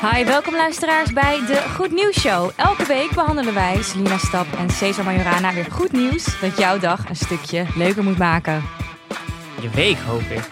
[0.00, 2.50] Hi, welkom luisteraars bij de Goed Nieuws Show.
[2.56, 7.08] Elke week behandelen wij, Selina Stap en Cesar Majorana, weer goed nieuws dat jouw dag
[7.08, 8.62] een stukje leuker moet maken.
[9.60, 10.42] Je week, hoop ik.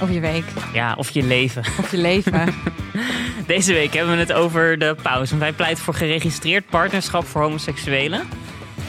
[0.00, 1.62] Of je week, Ja, of je leven.
[1.78, 2.54] of je leven.
[3.46, 5.28] Deze week hebben we het over de paus.
[5.28, 8.28] Want wij pleiten voor geregistreerd partnerschap voor homoseksuelen.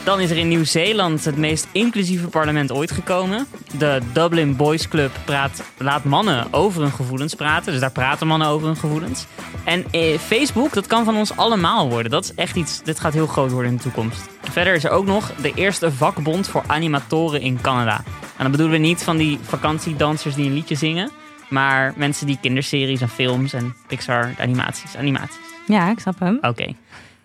[0.06, 3.46] Dan is er in Nieuw-Zeeland het meest inclusieve parlement ooit gekomen.
[3.78, 7.72] De Dublin Boys Club praat, laat mannen over hun gevoelens praten.
[7.72, 9.26] Dus daar praten mannen over hun gevoelens.
[9.64, 12.10] En eh, Facebook, dat kan van ons allemaal worden.
[12.10, 14.28] Dat is echt iets, dit gaat heel groot worden in de toekomst.
[14.50, 17.96] Verder is er ook nog de eerste vakbond voor animatoren in Canada.
[18.36, 21.10] En dan bedoelen we niet van die vakantiedansers die een liedje zingen.
[21.48, 25.36] Maar mensen die kinderseries en films en Pixar animaties, animaties.
[25.66, 26.38] ja, ik snap hem.
[26.40, 26.74] Oké.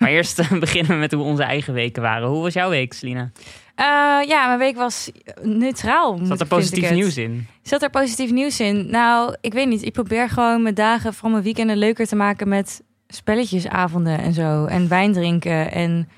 [0.01, 2.27] Maar eerst eh, beginnen we met hoe onze eigen weken waren.
[2.27, 3.31] Hoe was jouw week, Selina?
[3.75, 3.85] Eh,
[4.27, 5.11] ja, mijn week was
[5.41, 6.19] neutraal.
[6.23, 7.47] Zat er positief nieuws in?
[7.61, 8.89] Zat er positief nieuws in?
[8.89, 9.83] Nou, ik weet niet.
[9.83, 14.65] Ik probeer gewoon mijn dagen, vooral mijn weekenden, leuker te maken met spelletjesavonden en zo.
[14.65, 16.09] En wijn drinken en,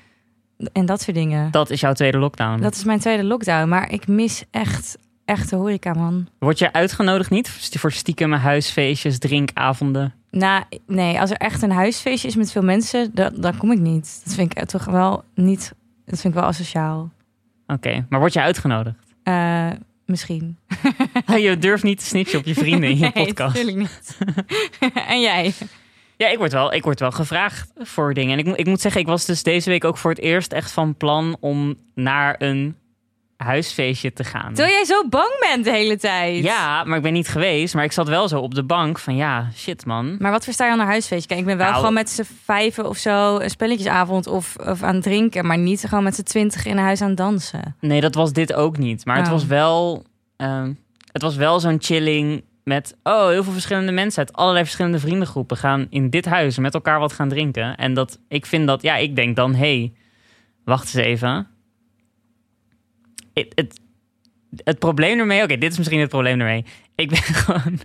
[0.72, 1.50] en dat soort dingen.
[1.50, 2.60] Dat is jouw tweede lockdown.
[2.60, 3.68] Dat is mijn tweede lockdown.
[3.68, 6.28] Maar ik mis echt, echt de horeca, man.
[6.38, 10.14] Word je uitgenodigd niet voor stiekeme huisfeestjes, drinkavonden?
[10.36, 13.78] Nou, nee, als er echt een huisfeestje is met veel mensen, dan, dan kom ik
[13.78, 14.20] niet.
[14.24, 15.74] Dat vind ik toch wel niet.
[16.04, 17.10] Dat vind ik wel asociaal.
[17.66, 18.96] Oké, maar word je uitgenodigd?
[19.22, 19.70] Eh,
[20.06, 20.58] misschien.
[21.38, 23.54] je durft niet te snitchen op je vrienden in je nee, podcast.
[23.54, 24.18] natuurlijk niet.
[25.08, 25.52] en jij?
[26.16, 28.32] Ja, ik word, wel, ik word wel gevraagd voor dingen.
[28.32, 30.52] En ik, moet- ik moet zeggen, ik was dus deze week ook voor het eerst
[30.52, 32.76] echt van plan om naar een
[33.44, 34.54] huisfeestje te gaan.
[34.54, 36.44] Terwijl jij zo bang bent de hele tijd.
[36.44, 37.74] Ja, maar ik ben niet geweest.
[37.74, 40.16] Maar ik zat wel zo op de bank van ja, shit man.
[40.18, 41.28] Maar wat versta je onder huisfeestje?
[41.28, 44.82] Kijk, ik ben wel Nou- gewoon met z'n vijven of zo een spelletjesavond of, of
[44.82, 45.46] aan het drinken.
[45.46, 47.76] Maar niet gewoon met z'n twintig in een huis aan het dansen.
[47.80, 49.04] Nee, dat was dit ook niet.
[49.04, 49.32] Maar het Oh.
[49.32, 50.04] was wel,
[50.36, 50.72] ehm,
[51.12, 55.56] het was wel zo'n chilling met oh, heel veel verschillende mensen uit allerlei verschillende vriendengroepen
[55.56, 57.76] gaan in dit huis met elkaar wat gaan drinken.
[57.76, 59.92] En dat ik vind dat, ja, ik denk dan, hey,
[60.64, 61.46] wacht eens even.
[63.34, 63.80] Het, het,
[64.64, 66.64] het probleem ermee, oké, dit is misschien het probleem ermee.
[66.94, 67.80] Ik ben gewoon,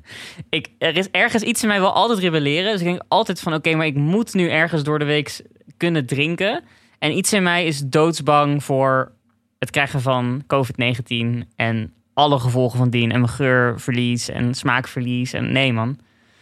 [0.50, 2.72] ik, er is ergens iets in mij wel altijd rebelleren.
[2.72, 5.42] Dus ik denk altijd van, oké, maar ik moet nu ergens door de week
[5.78, 6.64] kunnen drinken.
[7.00, 9.12] En iets in mij is doodsbang voor
[9.60, 13.12] het krijgen van COVID-19 en alle gevolgen van dien.
[13.12, 15.34] En mijn geurverlies en smaakverlies.
[15.34, 16.00] En nee, man.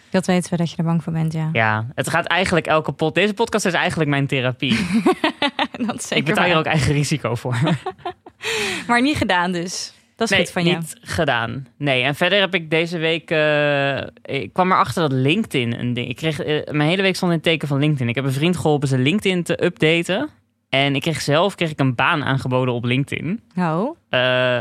[0.09, 1.49] Dat weten we dat je er bang voor bent, ja.
[1.51, 3.15] Ja, het gaat eigenlijk elke pot.
[3.15, 4.87] Deze podcast is eigenlijk mijn therapie.
[5.87, 7.59] dat zeker ik betaal hier ook eigen risico voor.
[8.87, 9.93] Maar niet gedaan dus.
[10.15, 10.75] Dat is nee, goed van je.
[10.75, 11.67] niet gedaan.
[11.77, 13.31] Nee, en verder heb ik deze week...
[13.31, 16.09] eh, ik kwam erachter dat LinkedIn een ding...
[16.09, 18.09] Ik kreeg, eh, mijn hele week stond in het teken van LinkedIn.
[18.09, 20.29] Ik heb een vriend geholpen zijn LinkedIn te updaten.
[20.69, 23.41] En ik kreeg zelf kreeg ik een baan aangeboden op LinkedIn.
[23.55, 23.97] Oh,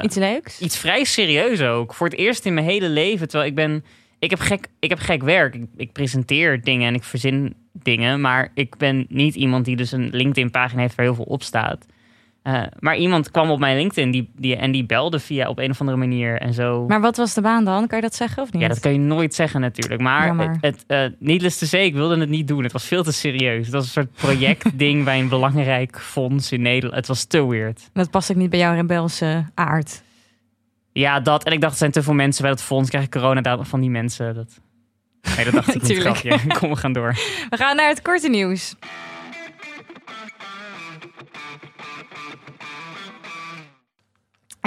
[0.02, 0.60] iets leuks?
[0.60, 1.94] iets vrij serieus ook.
[1.94, 3.28] Voor het eerst in mijn hele leven.
[3.28, 3.84] Terwijl ik ben.
[4.18, 5.54] Ik heb gek, ik heb gek werk.
[5.54, 8.20] Ik, ik presenteer dingen en ik verzin dingen.
[8.20, 11.86] Maar ik ben niet iemand die dus een LinkedIn-pagina heeft waar heel veel op staat.
[12.46, 15.70] Eh, maar iemand kwam op mijn LinkedIn die, die, en die belde via op een
[15.70, 16.86] of andere manier en zo.
[16.86, 17.86] Maar wat was de baan dan?
[17.86, 18.62] Kan je dat zeggen of niet?
[18.62, 20.00] ja, dat kan je nooit zeggen natuurlijk.
[20.00, 20.56] Maar Jammer.
[20.60, 22.62] het, het, needless to say, ik wilde het niet doen.
[22.62, 23.64] Het was veel te serieus.
[23.64, 26.94] Het was een soort projectding bij een belangrijk fonds in Nederland.
[26.94, 27.90] Het was te weird.
[27.92, 30.02] Dat past ook niet bij jouw rebelse aard.
[30.92, 31.44] Ja, dat.
[31.44, 32.88] En ik dacht, er zijn te veel mensen bij dat fonds.
[32.88, 34.34] Krijg ik corona van die mensen.
[34.34, 34.60] Dat...
[35.36, 35.98] Nee, dat dacht ik niet.
[36.06, 36.38] Grapje.
[36.58, 37.12] Kom, we gaan door.
[37.50, 38.74] We gaan naar het korte nieuws.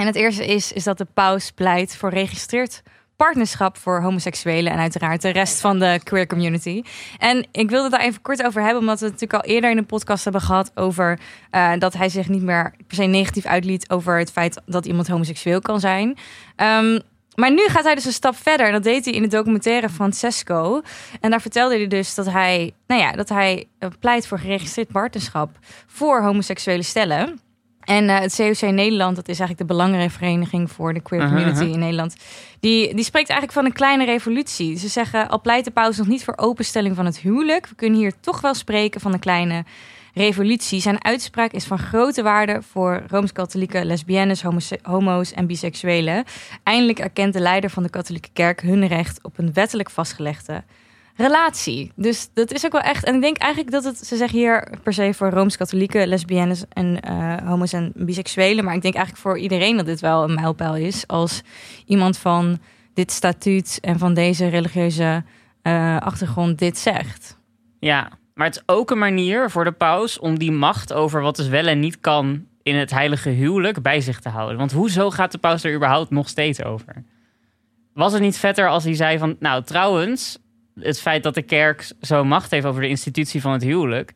[0.00, 2.82] En het eerste is, is dat de paus pleit voor geregistreerd
[3.16, 6.82] partnerschap voor homoseksuelen en uiteraard de rest van de queer community.
[7.18, 9.76] En ik wilde daar even kort over hebben, omdat we het natuurlijk al eerder in
[9.76, 11.18] de podcast hebben gehad over
[11.50, 15.08] eh, dat hij zich niet meer per se negatief uitliet over het feit dat iemand
[15.08, 16.16] homoseksueel kan zijn.
[16.56, 16.98] Ehm,
[17.34, 18.66] maar nu gaat hij dus een stap verder.
[18.66, 20.82] En dat deed hij in de documentaire Francesco.
[21.20, 24.88] En daar vertelde hij dus dat hij, nou ja, dat hij eh, pleit voor geregistreerd
[24.88, 27.40] partnerschap voor homoseksuele stellen.
[27.90, 31.64] En eh, het COC Nederland, dat is eigenlijk de belangrijke vereniging voor de queer community
[31.64, 32.16] in Nederland.
[32.60, 34.78] Die, die spreekt eigenlijk van een kleine revolutie.
[34.78, 37.66] Ze zeggen, al pleit de paus nog niet voor openstelling van het huwelijk.
[37.66, 39.64] We kunnen hier toch wel spreken van een kleine
[40.14, 40.80] revolutie.
[40.80, 44.42] Zijn uitspraak is van grote waarde voor Rooms-Katholieke lesbiennes,
[44.82, 46.24] homo's en biseksuelen.
[46.62, 50.62] Eindelijk erkent de leider van de katholieke kerk hun recht op een wettelijk vastgelegde
[51.16, 51.92] relatie.
[51.96, 53.04] Dus dat is ook wel echt.
[53.04, 57.00] En ik denk eigenlijk dat het, ze zeggen hier per se voor rooms-katholieke lesbiennes en
[57.00, 58.64] eh, homo's en biseksuelen.
[58.64, 61.06] Maar ik denk eigenlijk voor iedereen dat dit wel een mijlpaal is.
[61.06, 61.42] Als
[61.86, 62.58] iemand van
[62.94, 65.24] dit statuut en van deze religieuze
[65.62, 67.38] eh, achtergrond dit zegt.
[67.78, 71.36] Ja, maar het is ook een manier voor de paus om die macht over wat
[71.36, 74.58] dus wel en niet kan in het heilige huwelijk bij zich te houden.
[74.58, 77.04] Want hoezo gaat de paus er überhaupt nog steeds over?
[77.94, 80.38] Was het niet vetter als hij zei van, nou trouwens,
[80.82, 84.12] het feit dat de kerk zo macht heeft over de institutie van het huwelijk,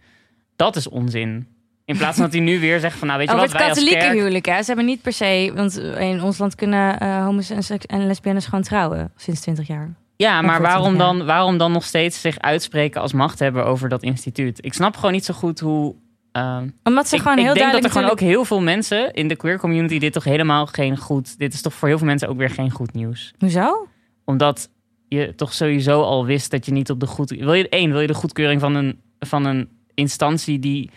[0.57, 1.47] dat is onzin.
[1.85, 3.63] In plaats van dat hij nu weer zegt van, nou weet je Over wat, het
[3.63, 4.19] wij als katholieke kerk...
[4.19, 4.59] huwelijk, hè.
[4.59, 5.53] Ze hebben niet per se...
[5.55, 7.51] Want in ons land kunnen eh homo's
[7.87, 9.95] en, lesbiennes gewoon trouwen sinds 20 jaar.
[10.17, 11.17] Ja, maar waarom 20 jaar.
[11.17, 14.65] dan, waarom dan nog steeds zich uitspreken als machthebber over dat instituut?
[14.65, 15.95] Ik snap gewoon niet zo goed hoe...
[16.33, 19.13] ehm, Omdat ze ik, gewoon ik heel denk dat er gewoon ook heel veel mensen
[19.13, 21.39] in de queer community dit toch helemaal geen goed...
[21.39, 23.33] Dit is toch voor heel veel mensen ook weer geen goed nieuws.
[23.39, 23.89] Hoezo?
[24.25, 24.69] Omdat
[25.15, 27.31] je toch sowieso al wist dat je niet op de goed...
[27.31, 30.91] Wil je één, wil je de goedkeuring van een, van een instantie die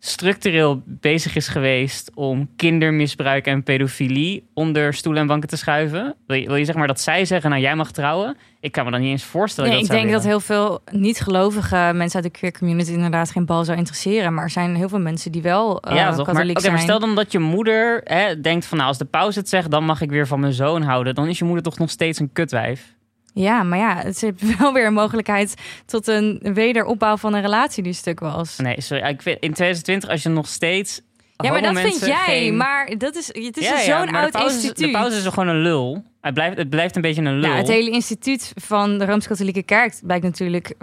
[0.00, 6.14] structureel bezig is geweest om kindermisbruik en pedofilie onder stoelen en banken te schuiven?
[6.26, 8.36] Wil je, wil je zeg maar dat zij zeggen, nou jij mag trouwen?
[8.60, 11.90] Ik kan me dan niet eens voorstellen Nee, dat ik denk dat heel veel niet-gelovige
[11.94, 14.34] mensen uit de queer community inderdaad geen bal zou interesseren.
[14.34, 16.16] Maar er zijn heel veel mensen die wel eh ja, toch?
[16.16, 16.88] Maar, katholiek oké, maar zijn.
[16.88, 19.84] stel dan dat je moeder hè, denkt van nou, als de paus het zegt, dan
[19.84, 21.14] mag ik weer van mijn zoon houden.
[21.14, 22.96] Dan is je moeder toch nog steeds een kutwijf.
[23.40, 25.54] Ja, maar ja, het is wel weer een mogelijkheid
[25.86, 28.56] tot een wederopbouw van een relatie die stuk was.
[28.56, 29.02] Nee, sorry.
[29.08, 31.00] Ik vind, in 2020, als je nog steeds.
[31.36, 32.16] Ja, maar dat vind jij.
[32.24, 34.76] geen- Maar dat is, het is Ja, ja, zo'n oud de instituut.
[34.76, 36.04] De paus is gewoon een lul.
[36.20, 37.48] Hij blijft, het blijft een beetje een lul.
[37.48, 40.74] Nou, het hele instituut van de Rooms-Katholieke Kerk blijkt natuurlijk,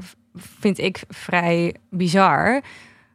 [0.60, 2.62] vind ik, vrij bizar.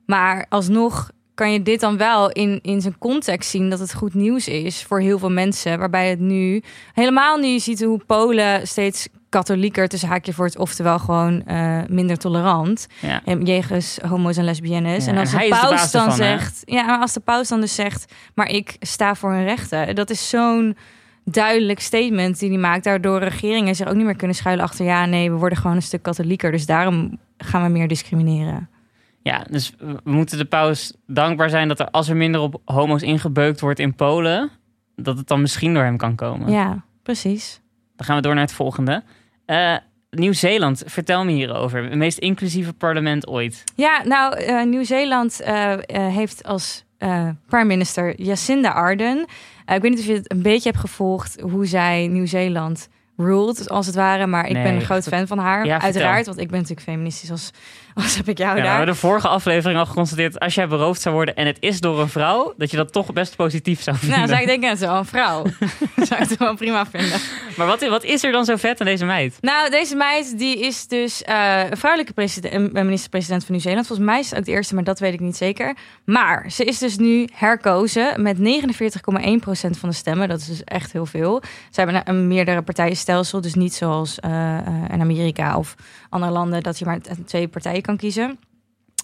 [0.07, 4.15] Maar alsnog kan je dit dan wel in, in zijn context zien dat het goed
[4.15, 5.79] nieuws is voor heel veel mensen.
[5.79, 6.63] Waarbij het nu,
[6.93, 12.17] helemaal nu je ziet hoe Polen steeds katholieker tussen haakje wordt, oftewel gewoon eh, minder
[12.17, 12.87] tolerant.
[13.01, 13.23] Ja.
[13.25, 15.05] eh, jegens homo's en lesbiennes.
[15.05, 16.39] Ja, en als en de paus dan ervan, hè?
[16.39, 19.95] zegt, ja, maar als de paus dan dus zegt, maar ik sta voor hun rechten,
[19.95, 20.77] dat is zo'n
[21.25, 25.07] duidelijk statement die hij maakt, daardoor regeringen zich ook niet meer kunnen schuilen achter ja,
[25.07, 28.69] nee, we worden gewoon een stuk katholieker, dus daarom gaan we meer discrimineren.
[29.23, 33.03] Ja, dus we moeten de paus dankbaar zijn dat er, als er minder op homo's
[33.03, 34.51] ingebeukt wordt in Polen,
[34.97, 36.51] dat het dan misschien door hem kan komen.
[36.51, 37.61] Ja, precies.
[37.97, 39.03] Dan gaan we door naar het volgende.
[39.51, 39.77] Eh,
[40.11, 41.83] Nieuw-Zeeland, vertel me hierover.
[41.83, 43.65] Het meest inclusieve parlement ooit.
[43.77, 46.85] Ja, nou, eh, Nieuw-Zeeland eh, heeft als
[47.47, 49.19] prime minister Jacinda Ardern.
[49.67, 53.87] Ik weet niet of je het een beetje hebt gevolgd hoe zij Nieuw-Zeeland ruled, als
[53.87, 54.27] het ware.
[54.27, 55.67] Maar ik ben een groot fan van haar.
[55.67, 55.81] Ja.
[55.81, 57.51] Uiteraard, want ik ben natuurlijk feministisch als,
[58.03, 60.39] als heb ik jou Ja, we hebben de vorige aflevering al geconstateerd...
[60.39, 62.55] als jij beroofd zou worden en het is door een vrouw...
[62.57, 64.19] dat je dat toch best positief zou vinden.
[64.19, 65.45] Nou, zou ik denken, zo, een vrouw.
[66.09, 67.19] zou ik het wel prima vinden.
[67.57, 69.37] Maar wat, wat is er dan zo vet aan deze meid?
[69.41, 73.87] Nou, deze meid die is dus eh, een vrouwelijke president, minister-president van Nieuw-Zeeland.
[73.87, 75.77] Volgens mij is het ook de eerste, maar dat weet ik niet zeker.
[76.05, 78.43] Maar ze is dus nu herkozen met 49,1%
[79.79, 80.29] van de stemmen.
[80.29, 81.43] Dat is dus echt heel veel.
[81.71, 85.75] Ze hebben een, een meerdere partijenstelsel, dus niet zoals eh, eh, in Amerika of
[86.11, 88.39] andere landen dat je maar twee partijen kan kiezen.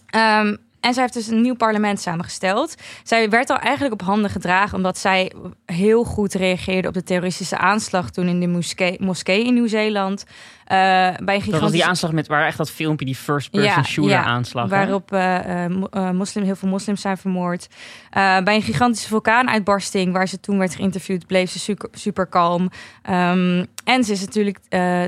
[0.07, 2.75] Ehm, en zij heeft dus een nieuw parlement samengesteld.
[3.03, 5.33] Zij werd al eigenlijk op handen gedragen omdat zij
[5.65, 10.25] heel goed reageerde op de terroristische aanslag toen in de moskee, moskee in Nieuw-Zeeland.
[10.65, 13.51] Eh, bij een Dat was die gigantische aanslag met waar echt dat filmpje, die first
[13.51, 14.69] person Ja, shooter ja, aanslag.
[14.69, 17.69] waarop eh, eh, mo- moslim, heel veel moslims zijn vermoord.
[18.11, 22.71] Bij een gigantische vulkaanuitbarsting waar ze toen werd geïnterviewd, bleef ze super, super kalm.
[23.03, 24.59] Ehm, en ze is natuurlijk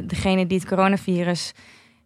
[0.07, 1.53] degene die het coronavirus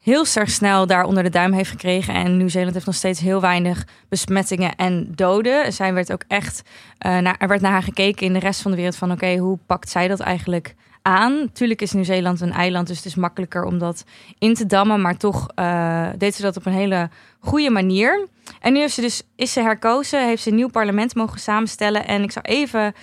[0.02, 2.14] heel erg snel daar onder de duim heeft gekregen.
[2.14, 5.72] En Nieuw-Zeeland heeft nog steeds heel weinig besmettingen en doden.
[5.72, 6.62] Zij werd ook echt,
[6.98, 9.36] eh, naar, er werd naar haar gekeken in de rest van de wereld van oké,
[9.36, 11.50] hoe pakt zij dat eigenlijk aan?
[11.52, 14.04] Tuurlijk is Nieuw-Zeeland een eiland, dus het is makkelijker om dat
[14.38, 15.00] in te dammen.
[15.00, 17.10] Maar toch eh, deed ze dat op een hele
[17.40, 18.28] goede manier.
[18.60, 22.06] En nu heeft ze dus, is ze herkozen, heeft ze een nieuw parlement mogen samenstellen.
[22.06, 22.94] En ik zou even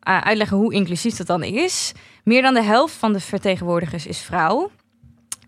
[0.00, 1.92] eh, uitleggen hoe inclusief dat dan is.
[2.24, 4.70] Meer dan de helft van de vertegenwoordigers is vrouw.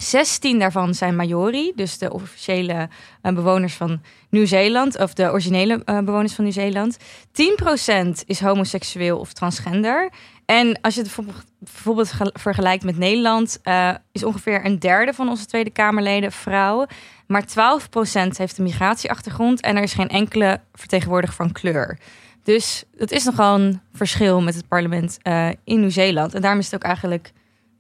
[0.03, 2.89] 16 daarvan zijn Maori, dus de officiële
[3.23, 4.01] eh, bewoners van
[4.31, 6.97] Nieuw-Zeeland, of de originele eh, bewoners van Nieuw-Zeeland.
[7.33, 10.11] 10% is homoseksueel of transgender.
[10.47, 15.13] En als je het bijvoorbeeld- bijvoorbeeld ge- vergelijkt met Nederland, eh, is ongeveer een derde
[15.13, 16.87] van onze Tweede Kamerleden vrouw.
[17.27, 21.99] Maar 12% heeft een migratieachtergrond en er is geen enkele vertegenwoordiger van kleur.
[22.43, 25.19] Dus dat is nogal een verschil met het parlement
[25.65, 26.35] in Nieuw-Zeeland.
[26.35, 27.33] En daarom is het ook eigenlijk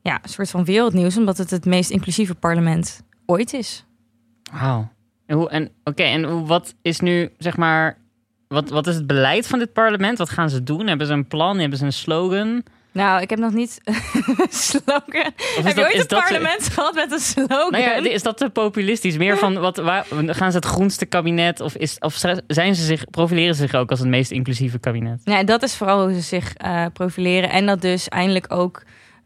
[0.08, 3.84] ja, een soort van wereldnieuws, omdat het het meest inclusieve parlement ooit is.
[4.52, 4.88] Wauw.
[5.26, 7.96] En, hoe- en, oké, en hoe- wat is nu, zeg maar...
[8.48, 10.18] Wat, wat is het beleid van dit parlement?
[10.18, 10.86] Wat gaan ze doen?
[10.86, 11.58] Hebben ze een plan?
[11.58, 12.62] Hebben ze een slogan?
[12.92, 13.80] Nou, ik heb nog niet
[14.48, 15.32] slogan.
[15.56, 17.70] Heb je dat- ooit ze- parlement gehad met een slogan?
[17.70, 19.16] Nou ja, is dat te populistisch?
[19.16, 21.60] Meer van, wat, waar, gaan ze het groenste kabinet?
[21.60, 22.14] Of, is, of
[22.46, 25.20] zijn ze zich, profileren ze zich ook als het meest inclusieve kabinet?
[25.24, 27.50] Nee, dat is vooral hoe ze zich eh, profileren.
[27.50, 28.82] En dat dus eindelijk ook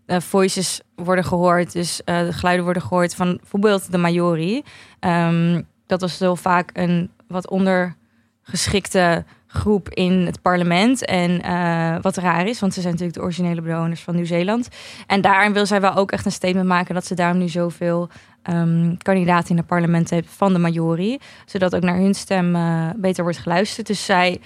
[0.06, 1.72] eh, voices worden gehoord.
[1.72, 4.62] Dus eh, de geluiden worden gehoord van bijvoorbeeld de Maori.
[5.00, 11.04] Ehm, dat was heel vaak een wat ondergeschikte groep in het parlement.
[11.04, 14.68] En eh, wat raar is, want ze zijn natuurlijk de originele bewoners van Nieuw-Zeeland.
[15.06, 18.08] En daarin wil zij wel ook echt een statement maken dat ze daarom nu zoveel
[18.42, 21.18] ehm, kandidaten in het parlement hebt van de Majori.
[21.46, 22.56] Zodat ook naar hun stem
[22.96, 23.86] beter wordt geluisterd.
[23.86, 24.40] Dus zij,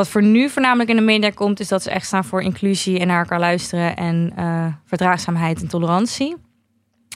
[0.00, 2.98] wat voor nu voornamelijk in de media komt, is dat ze echt staan voor inclusie
[2.98, 6.36] en naar elkaar luisteren en eh, verdraagzaamheid en tolerantie.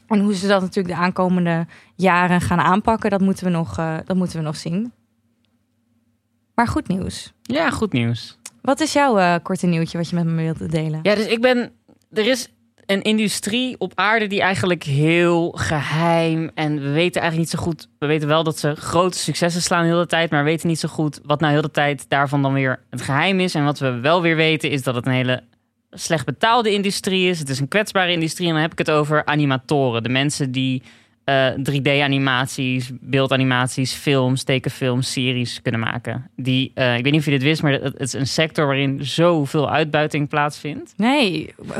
[0.06, 3.96] En hoe ze dat natuurlijk de aankomende jaren gaan aanpakken, dat moeten we nog, eh,
[4.04, 4.92] dat moeten we nog zien.
[6.54, 7.32] Maar goed nieuws.
[7.42, 8.38] Ja, goed nieuws.
[8.62, 11.00] Wat is jouw eh, korte nieuwtje wat je met me wilt delen?
[11.02, 11.72] Ja, dus ik ben.
[12.12, 12.52] Er is
[12.86, 16.50] een industrie op aarde die eigenlijk heel geheim.
[16.54, 17.88] En we weten eigenlijk niet zo goed.
[17.98, 20.30] We weten wel dat ze grote successen slaan de hele tijd.
[20.30, 23.02] Maar we weten niet zo goed wat nou heel de tijd daarvan dan weer het
[23.02, 23.54] geheim is.
[23.54, 25.42] En wat we wel weer weten is dat het een hele
[25.90, 27.38] slecht betaalde industrie is.
[27.38, 28.46] Het is een kwetsbare industrie.
[28.48, 30.02] En dan heb ik het over animatoren.
[30.02, 30.82] De mensen die
[31.24, 36.30] eh, 3D-animaties, beeldanimaties, films, tekenfilms, series kunnen maken.
[36.36, 38.66] Die, eh, ik weet niet of je dit wist, maar het, het is een sector
[38.66, 40.92] waarin zoveel uitbuiting plaatsvindt.
[40.96, 41.76] Nee, uh,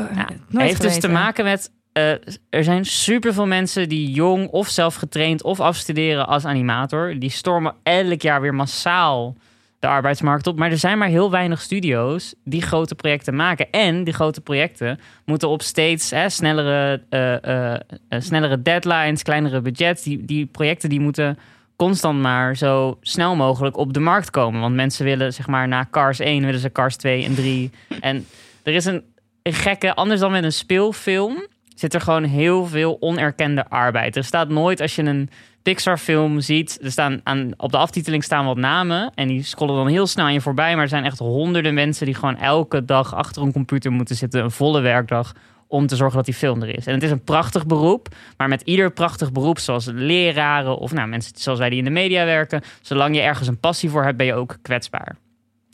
[0.49, 1.71] nooit heeft dus te maken met.
[1.91, 2.11] eh,
[2.49, 7.19] er zijn superveel mensen die jong of zelf getraind of afstuderen als animator.
[7.19, 9.35] Die stormen elk jaar weer massaal
[9.79, 10.57] de arbeidsmarkt op.
[10.57, 13.71] Maar er zijn maar heel weinig studio's die grote projecten maken.
[13.71, 20.03] En die grote projecten moeten op steeds snellere, eh, eh, eh, snellere deadlines, kleinere budgets.
[20.03, 21.37] Die, die projecten die moeten
[21.75, 24.61] constant maar zo snel mogelijk op de markt komen.
[24.61, 27.71] Want mensen willen zeg maar na Cars 1 willen ze Cars 2 en 3.
[28.01, 28.27] En
[28.63, 29.03] er is een,
[29.43, 34.15] een gekke, anders dan met een speelfilm, zit er gewoon heel veel onerkende arbeid.
[34.15, 35.29] Er staat nooit als je een
[35.61, 39.75] Pixar film ziet, er staan aan, op de aftiteling staan wat namen en die scrollen
[39.75, 40.73] dan heel snel aan je voorbij.
[40.73, 44.43] Maar er zijn echt honderden mensen die gewoon elke dag achter een computer moeten zitten,
[44.43, 45.33] een volle werkdag,
[45.67, 46.85] om te zorgen dat die film er is.
[46.85, 51.07] En het is een prachtig beroep, maar met ieder prachtig beroep, zoals leraren of nou,
[51.07, 54.17] mensen zoals wij die in de media werken, zolang je ergens een passie voor hebt,
[54.17, 55.15] ben je ook kwetsbaar.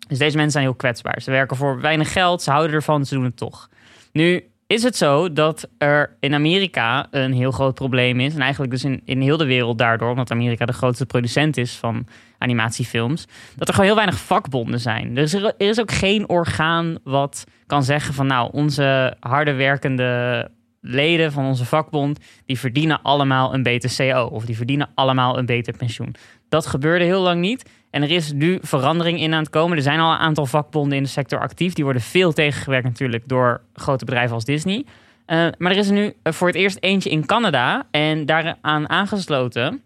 [0.07, 1.21] Dus deze mensen zijn heel kwetsbaar.
[1.21, 3.69] Ze werken voor weinig geld, ze houden ervan, ze doen het toch.
[4.11, 8.33] Nu is het zo dat er in Amerika een heel groot probleem is.
[8.33, 11.71] En eigenlijk dus in, in heel de wereld daardoor, omdat Amerika de grootste producent is
[11.73, 13.27] van animatiefilms.
[13.55, 15.15] Dat er gewoon heel weinig vakbonden zijn.
[15.15, 20.49] Dus er, er is ook geen orgaan wat kan zeggen van nou, onze harde werkende
[20.81, 24.29] leden van onze vakbond, die verdienen allemaal een beter CO.
[24.31, 26.15] Of die verdienen allemaal een beter pensioen.
[26.49, 27.69] Dat gebeurde heel lang niet.
[27.89, 29.77] En er is nu verandering in aan het komen.
[29.77, 31.73] Er zijn al een aantal vakbonden in de sector actief.
[31.73, 34.85] Die worden veel tegengewerkt natuurlijk door grote bedrijven als Disney.
[35.27, 37.87] Uh, maar er is er nu voor het eerst eentje in Canada.
[37.91, 39.81] En daaraan aangesloten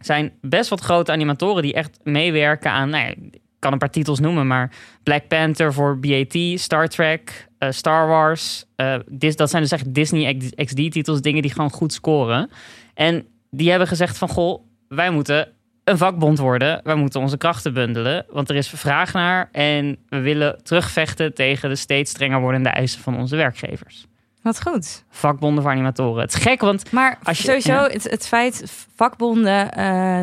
[0.00, 2.90] zijn best wat grote animatoren die echt meewerken aan...
[2.90, 3.14] Nou ja,
[3.62, 4.70] kan een paar titels noemen, maar
[5.02, 8.64] Black Panther voor BAT, Star Trek, uh, Star Wars.
[8.76, 12.50] Uh, dis, dat zijn dus echt Disney XD-titels, dingen die gewoon goed scoren.
[12.94, 15.48] En die hebben gezegd van, goh, wij moeten
[15.84, 16.80] een vakbond worden.
[16.84, 21.68] Wij moeten onze krachten bundelen, want er is vraag naar en we willen terugvechten tegen
[21.68, 24.06] de steeds strenger wordende eisen van onze werkgevers.
[24.42, 25.04] Wat goed.
[25.10, 26.22] Vakbonden voor animatoren.
[26.22, 27.88] Het is gek, want Maar als je, sowieso, ja.
[27.88, 29.74] het, het feit vakbonden, uh,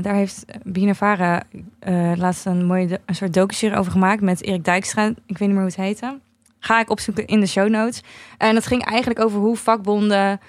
[0.01, 1.43] daar heeft Bina Vara
[1.87, 5.05] uh, laatst een mooie een soort docuserie over gemaakt met Erik Dijkstra.
[5.05, 6.19] Ik weet niet meer hoe het heette.
[6.59, 8.03] Ga ik opzoeken in de show notes.
[8.37, 10.39] En dat ging eigenlijk over hoe vakbonden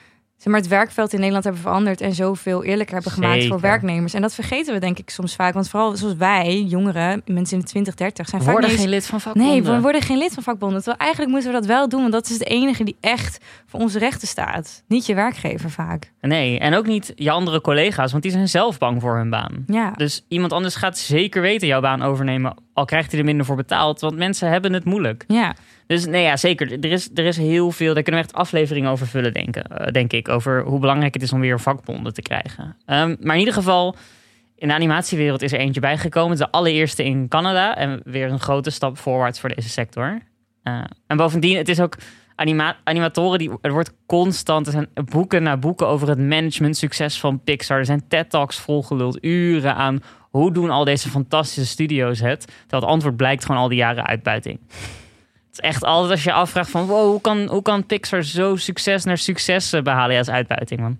[0.40, 4.14] zeg maar, het werkveld in Nederland hebben veranderd en zoveel eerlijker hebben gemaakt voor werknemers.
[4.14, 5.54] En dat vergeten we denk ik soms vaak.
[5.54, 9.06] Want vooral zoals wij, jongeren, mensen in de 20, 30, zijn vaak worden geen lid
[9.06, 9.52] van vakbonden.
[9.52, 10.76] Nee, we worden geen lid van vakbonden.
[10.82, 13.80] Terwijl eigenlijk moeten we dat wel doen, want dat is de enige die echt voor
[13.80, 14.82] onze rechten staat.
[14.88, 16.12] Niet je werkgever vaak.
[16.20, 19.64] Nee, en ook niet je andere collega's, want die zijn zelf bang voor hun baan.
[19.66, 23.46] Ja, Dus iemand anders gaat zeker weten jouw baan overnemen, al krijgt hij er minder
[23.46, 25.24] voor betaald, want mensen hebben het moeilijk.
[25.28, 25.54] ja.
[25.90, 26.72] Dus nee, ja, zeker.
[26.72, 27.94] Er is, er is heel veel.
[27.94, 30.28] Daar kunnen we echt afleveringen over vullen, denken, eh, denk ik.
[30.28, 32.76] Over hoe belangrijk het is om weer vakbonden te krijgen.
[32.86, 33.96] Ehm, maar in ieder geval,
[34.56, 36.36] in de animatiewereld is er eentje bijgekomen.
[36.36, 37.76] De allereerste in Canada.
[37.76, 40.20] En weer een grote stap voorwaarts voor deze sector.
[40.62, 41.96] Eh, en bovendien, het is ook
[42.34, 43.38] anima animatoren.
[43.38, 47.78] Die, er wordt constant, er zijn boeken na boeken over het management succes van Pixar.
[47.78, 52.52] Er zijn TED-talks volgeluld, uren aan hoe doen al deze fantastische studio's het.
[52.68, 54.60] Het antwoord blijkt gewoon al die jaren uitbuiting.
[55.50, 56.86] Het is echt altijd als je afvraagt van...
[56.86, 60.10] Wow, hoe kan, hoe kan Pixar zo succes naar succes eh, behalen?
[60.10, 60.98] Ja, dat is uitbuiting, man.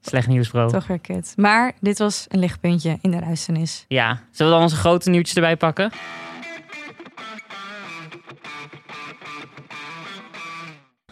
[0.00, 0.68] Slecht nieuws, bro.
[0.68, 1.32] Toch weer kut.
[1.36, 3.84] Maar dit was een lichtpuntje in de duisternis.
[3.88, 4.20] Ja.
[4.30, 5.92] Zullen we dan onze grote nieuwtjes erbij pakken?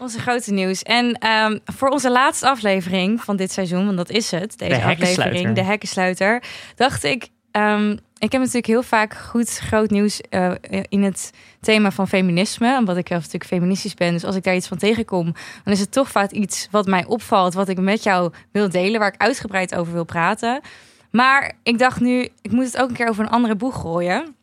[0.01, 0.83] Onze grote nieuws.
[0.83, 4.83] En ehm, voor onze laatste aflevering van dit seizoen, want dat is het, deze De
[4.83, 6.43] aflevering, de hekkensluiter,
[6.75, 10.51] dacht ik, ehm, ik heb natuurlijk heel vaak goed groot nieuws eh,
[10.89, 14.11] in het thema van feminisme, omdat ik zelf natuurlijk feministisch ben.
[14.13, 17.05] Dus als ik daar iets van tegenkom, dan is het toch vaak iets wat mij
[17.05, 20.61] opvalt, wat ik met jou wil delen, waar ik uitgebreid over wil praten.
[21.11, 24.35] Maar ik dacht nu, ik moet het ook een keer over een andere boeg gooien.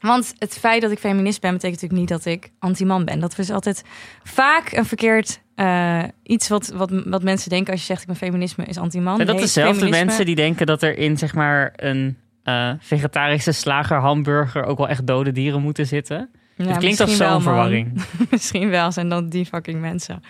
[0.00, 3.20] Want het feit dat ik feminist ben, betekent natuurlijk niet dat ik anti-man ben.
[3.20, 3.82] Dat is altijd
[4.22, 8.16] vaak een verkeerd eh, iets wat, wat, wat mensen denken als je zegt ik ben
[8.16, 9.14] feminisme is anti-man.
[9.14, 12.72] Zijn dat Nee, dezelfde feminisme- mensen die denken dat er in zeg maar een eh,
[12.78, 16.30] vegetarische slager hamburger ook wel echt dode dieren moeten zitten?
[16.56, 18.02] Ja, het klinkt als wel, zo'n verwarring.
[18.30, 20.22] Misschien wel, zijn dan die fucking mensen.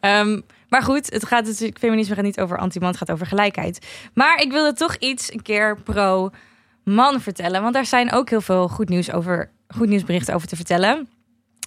[0.00, 3.86] Ehm, maar goed, het gaat natuurlijk, feminisme gaat niet over anti-man, het gaat over gelijkheid.
[4.14, 8.68] Maar ik wilde toch iets een keer pro-man vertellen, want daar zijn ook heel veel
[8.68, 11.08] goed nieuws over, goed nieuwsberichten over te vertellen.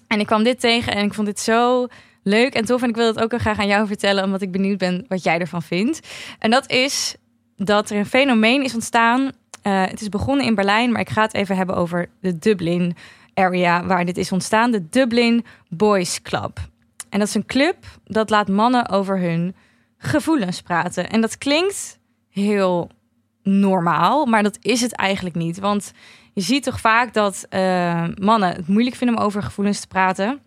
[0.08, 1.88] En ik kwam dit tegen en ik vond dit zo
[2.24, 4.52] leuk en tof en ik wil het ook heel graag aan jou vertellen, omdat ik
[4.52, 6.08] benieuwd ben wat jij ervan vindt.
[6.40, 7.16] En dat is
[7.56, 9.32] dat er een fenomeen is ontstaan.
[9.62, 12.96] Eh, het is begonnen in Berlijn, maar ik ga het even hebben over de Dublin
[13.34, 16.60] area waar dit is ontstaan, de Dublin Boys Club.
[17.10, 19.56] En dat is een club dat laat mannen over hun
[19.98, 21.10] gevoelens praten.
[21.10, 22.00] En dat klinkt
[22.30, 22.92] heel
[23.44, 25.60] normaal, maar dat is het eigenlijk niet.
[25.60, 25.92] Want
[26.34, 30.40] je ziet toch vaak dat eh, mannen het moeilijk vinden om over gevoelens te praten.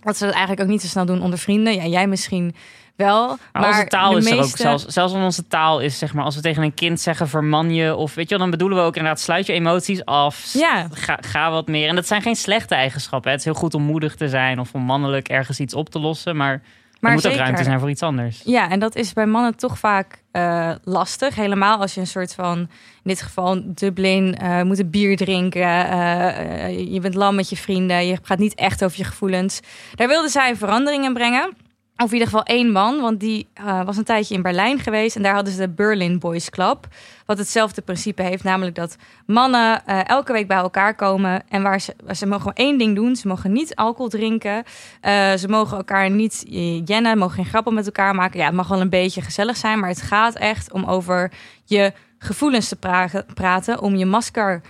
[0.00, 1.74] Dat ze dat eigenlijk ook niet zo snel doen onder vrienden.
[1.74, 2.54] Ja, jij misschien
[2.96, 3.36] wel.
[3.52, 6.14] Maar, onze taal de is er ook meeste- zelfs, zelfs in onze taal is zeg
[6.14, 8.84] maar als we tegen een kind zeggen verman je of weet je dan bedoelen we
[8.84, 10.52] ook inderdaad sluit je emoties af.
[10.52, 10.86] Ja.
[10.92, 11.88] Ga, ga wat meer.
[11.88, 13.30] En dat zijn geen slechte eigenschappen.
[13.30, 13.36] hè.
[13.36, 15.98] Het is heel goed om moedig te zijn of om mannelijk ergens iets op te
[15.98, 16.62] lossen, maar,
[17.00, 17.38] Maar er moet zeker.
[17.38, 18.42] ook ruimte zijn voor iets anders.
[18.44, 21.34] Ja, en dat is bij mannen toch vaak eh, lastig.
[21.34, 22.68] Helemaal als je een soort van, in
[23.02, 25.88] dit geval Dublin, eh moet een bier drinken.
[25.88, 28.06] eh, je bent lam met je vrienden.
[28.06, 29.60] Je gaat niet echt over je gevoelens.
[29.94, 31.56] Daar wilden zij verandering in brengen.
[31.96, 35.16] Of in ieder geval één man, want die eh, was een tijdje in Berlijn geweest.
[35.16, 36.88] En daar hadden ze de Berlin Boys Club.
[37.26, 38.96] Wat hetzelfde principe heeft, namelijk dat
[39.26, 41.42] mannen eh, elke week bij elkaar komen.
[41.48, 43.16] En waar ze, ze mogen één ding doen.
[43.16, 44.64] Ze mogen niet alcohol drinken.
[45.00, 46.44] Eh, ze mogen elkaar niet
[46.84, 48.38] jennen, mogen geen grappen met elkaar maken.
[48.38, 51.32] Ja, het mag wel een beetje gezellig zijn, maar het gaat echt om over
[51.64, 53.80] je gevoelens te pra- praten.
[53.80, 54.60] Om je masker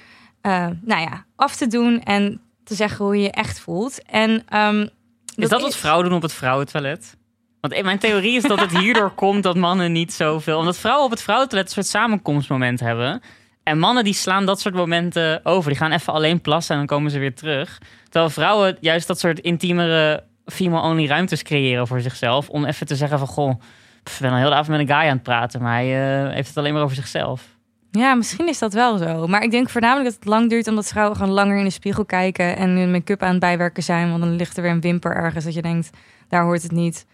[0.81, 4.02] nou ja, af te doen en te zeggen hoe je je echt voelt.
[4.02, 4.87] En, ehm,
[5.35, 7.17] Is dat wat vrouwen doen op het vrouwentoilet?
[7.61, 10.59] Want mijn theorie is dat het hierdoor komt dat mannen niet zoveel...
[10.59, 13.23] Omdat vrouwen op het vrouwentoilet een soort samenkomstmoment hebben.
[13.62, 15.71] En mannen die slaan dat soort momenten over.
[15.71, 17.79] Die gaan even alleen plassen en dan komen ze weer terug.
[18.09, 22.49] Terwijl vrouwen juist dat soort intiemere female-only ruimtes creëren voor zichzelf.
[22.49, 23.61] Om even te zeggen van, goh,
[24.03, 25.62] pff, ik ben al heel de avond met een guy aan het praten.
[25.62, 27.54] Maar hij eh, heeft het alleen maar over zichzelf.
[27.98, 29.26] Ja, misschien is dat wel zo.
[29.26, 32.04] Maar ik denk voornamelijk dat het lang duurt omdat vrouwen gewoon langer in de spiegel
[32.04, 34.09] kijken en hun make-up aan het bijwerken zijn.
[34.09, 35.90] Want dan ligt er weer een wimper ergens dat je denkt,
[36.28, 37.07] daar hoort het niet.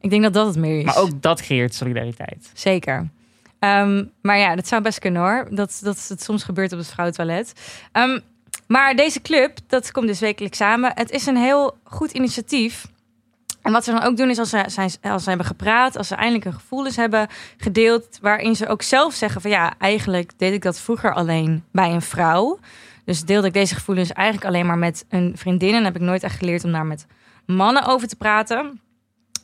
[0.00, 0.84] Ik denk dat dat het meer is.
[0.84, 2.50] Maar ook dat creëert solidariteit.
[2.54, 3.08] Zeker.
[3.58, 5.46] Ehm, maar ja, dat zou best kunnen hoor.
[5.50, 7.52] Dat, dat het soms gebeurt op het vrouwentoilet.
[7.92, 8.18] Ehm,
[8.66, 10.92] maar deze club, dat komt dus wekelijks samen.
[10.94, 12.86] Het is een heel goed initiatief.
[13.66, 16.08] En wat ze dan ook doen is als ze, zijn, als ze hebben gepraat, als
[16.08, 20.52] ze eindelijk hun gevoelens hebben gedeeld, waarin ze ook zelf zeggen van ja, eigenlijk deed
[20.52, 22.58] ik dat vroeger alleen bij een vrouw.
[23.04, 26.22] Dus deelde ik deze gevoelens eigenlijk alleen maar met een vriendin en heb ik nooit
[26.22, 27.06] echt geleerd om daar met
[27.46, 28.80] mannen over te praten.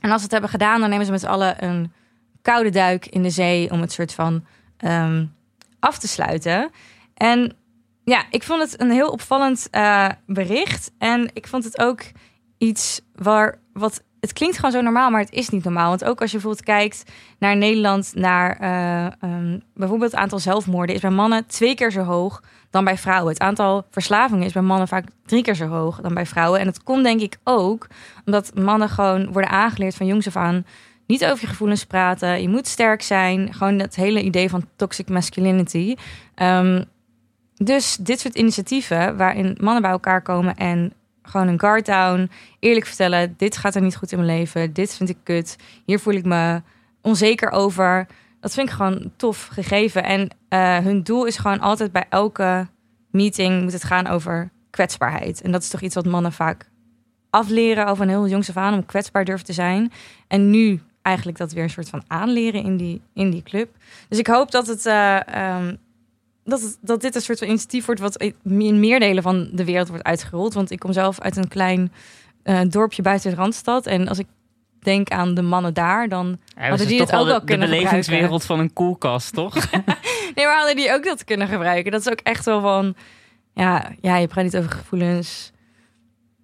[0.01, 1.93] En als ze het hebben gedaan, dan nemen ze met z'n allen een
[2.43, 4.45] koude duik in de zee om het soort van
[4.77, 5.27] ehm,
[5.79, 6.71] af te sluiten.
[7.15, 7.57] En
[8.05, 10.91] ja, ik vond het een heel opvallend eh, bericht.
[10.99, 12.03] En ik vond het ook
[12.59, 14.03] iets waar wat.
[14.23, 15.89] Het klinkt gewoon zo normaal, maar het is niet normaal.
[15.89, 17.05] Want ook als je bijvoorbeeld kijkt
[17.39, 22.03] naar Nederland, naar eh, ehm, bijvoorbeeld het aantal zelfmoorden, is bij mannen twee keer zo
[22.03, 23.33] hoog dan bij vrouwen.
[23.33, 26.61] Het aantal verslavingen is bij mannen vaak drie keer zo hoog dan bij vrouwen.
[26.61, 27.87] En dat komt denk ik ook
[28.25, 30.65] omdat mannen gewoon worden aangeleerd van jongs af aan
[31.07, 32.43] niet over je gevoelens praten.
[32.43, 33.55] Je moet sterk zijn.
[33.55, 35.95] Gewoon dat hele idee van toxic masculinity.
[36.35, 36.83] Ehm,
[37.55, 42.87] dus dit soort initiatieven waarin mannen bij elkaar komen en gewoon een guard down, eerlijk
[42.87, 46.15] vertellen: dit gaat er niet goed in mijn leven, dit vind ik kut, hier voel
[46.15, 46.63] ik me
[47.01, 48.07] onzeker over.
[48.41, 50.05] Dat vind ik gewoon tof gegeven.
[50.05, 52.67] En eh, hun doel is gewoon altijd bij elke
[53.11, 55.41] meeting moet het gaan over kwetsbaarheid.
[55.41, 56.71] En dat is toch iets wat mannen vaak
[57.31, 59.93] afleren over een heel jongs af aan om kwetsbaar durven te zijn.
[60.29, 63.77] En nu eigenlijk dat weer een soort van aanleren in die, in die club.
[64.09, 65.77] Dus ik hoop dat het, eh, ehm,
[66.45, 69.89] dat, dat dit een soort van initiatief wordt wat in meer delen van de wereld
[69.89, 70.55] wordt uitgerold.
[70.55, 71.93] Want ik kom zelf uit een klein
[72.43, 73.87] eh, dorpje buiten de Randstad.
[73.87, 74.27] En als ik
[74.81, 77.47] denk aan de mannen daar, dan Ja, Hadden die het ook wel wel de, de
[77.47, 79.55] kunnen belevingswereld van een koelkast, toch?
[80.35, 81.93] Nee, maar hadden die ook dat kunnen gebruiken?
[81.93, 82.95] Dat is ook echt wel van...
[83.55, 85.52] Ja, ja je praat niet over gevoelens.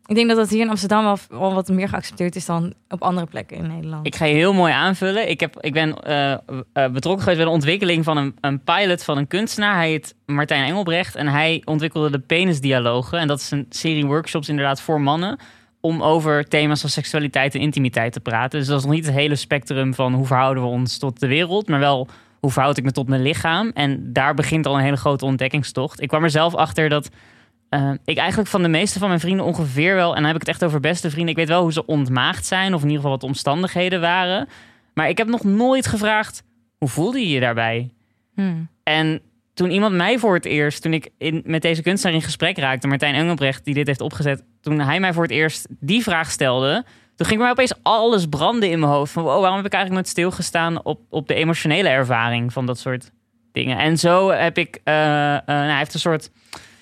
[0.08, 3.26] Ik denk dat dat hier in Amsterdam wel, wat meer geaccepteerd is dan op andere
[3.26, 4.06] plekken in Nederland.
[4.06, 5.28] Ik ga je heel mooi aanvullen.
[5.28, 6.38] Ik, heb, ik ben eh, eh,
[6.72, 9.74] betrokken geweest bij de ontwikkeling van een, een pilot van een kunstenaar.
[9.74, 13.18] Hij heet Martijn Engelbrecht en hij ontwikkelde de penisdialogen.
[13.18, 15.38] En dat is een serie workshops inderdaad voor mannen
[15.80, 18.58] om over thema's als seksualiteit en intimiteit te praten.
[18.58, 21.26] Dus dat is nog niet het hele spectrum van hoe verhouden we ons tot de
[21.26, 22.08] wereld, maar wel
[22.40, 23.70] hoe verhoud ik me tot mijn lichaam.
[23.74, 26.00] En daar begint al een hele grote ontdekkingstocht.
[26.00, 27.10] Ik kwam er zelf achter dat
[27.68, 30.40] eh, ik eigenlijk van de meeste van mijn vrienden ongeveer wel, en dan heb ik
[30.40, 32.96] het echt over beste vrienden, ik weet wel hoe ze ontmaagd zijn, of in ieder
[32.96, 34.48] geval wat de omstandigheden waren.
[34.94, 36.42] Maar ik heb nog nooit gevraagd,
[36.78, 37.90] hoe voelde je je daarbij?
[38.34, 38.68] Hmm.
[38.82, 39.22] En
[39.54, 42.86] toen iemand mij voor het eerst, toen ik in, met deze kunstenaar in gesprek raakte,
[42.86, 46.84] Martijn Engelbrecht, die dit heeft opgezet, toen hij mij voor het eerst die vraag stelde,
[47.18, 49.12] toen ging mij opeens alles branden in mijn hoofd.
[49.12, 52.78] Van, wow, waarom heb ik eigenlijk nooit stilgestaan op, op de emotionele ervaring van dat
[52.78, 53.10] soort
[53.52, 53.78] dingen?
[53.78, 56.30] En zo heb ik, eh, eh, nou, hij heeft een soort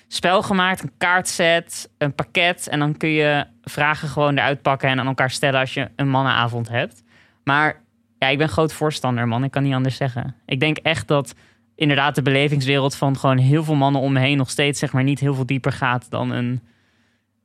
[0.07, 2.67] spel gemaakt, een kaartset, een pakket.
[2.67, 6.09] En dan kun je vragen gewoon eruit pakken en aan elkaar stellen als je een
[6.09, 7.03] mannenavond hebt.
[7.43, 7.81] Maar
[8.19, 9.43] ja, ik ben groot voorstander, man.
[9.43, 10.35] Ik kan niet anders zeggen.
[10.45, 11.35] Ik denk echt dat
[11.75, 15.03] inderdaad de belevingswereld van gewoon heel veel mannen om me heen nog steeds zeg maar
[15.03, 16.61] niet heel veel dieper gaat dan een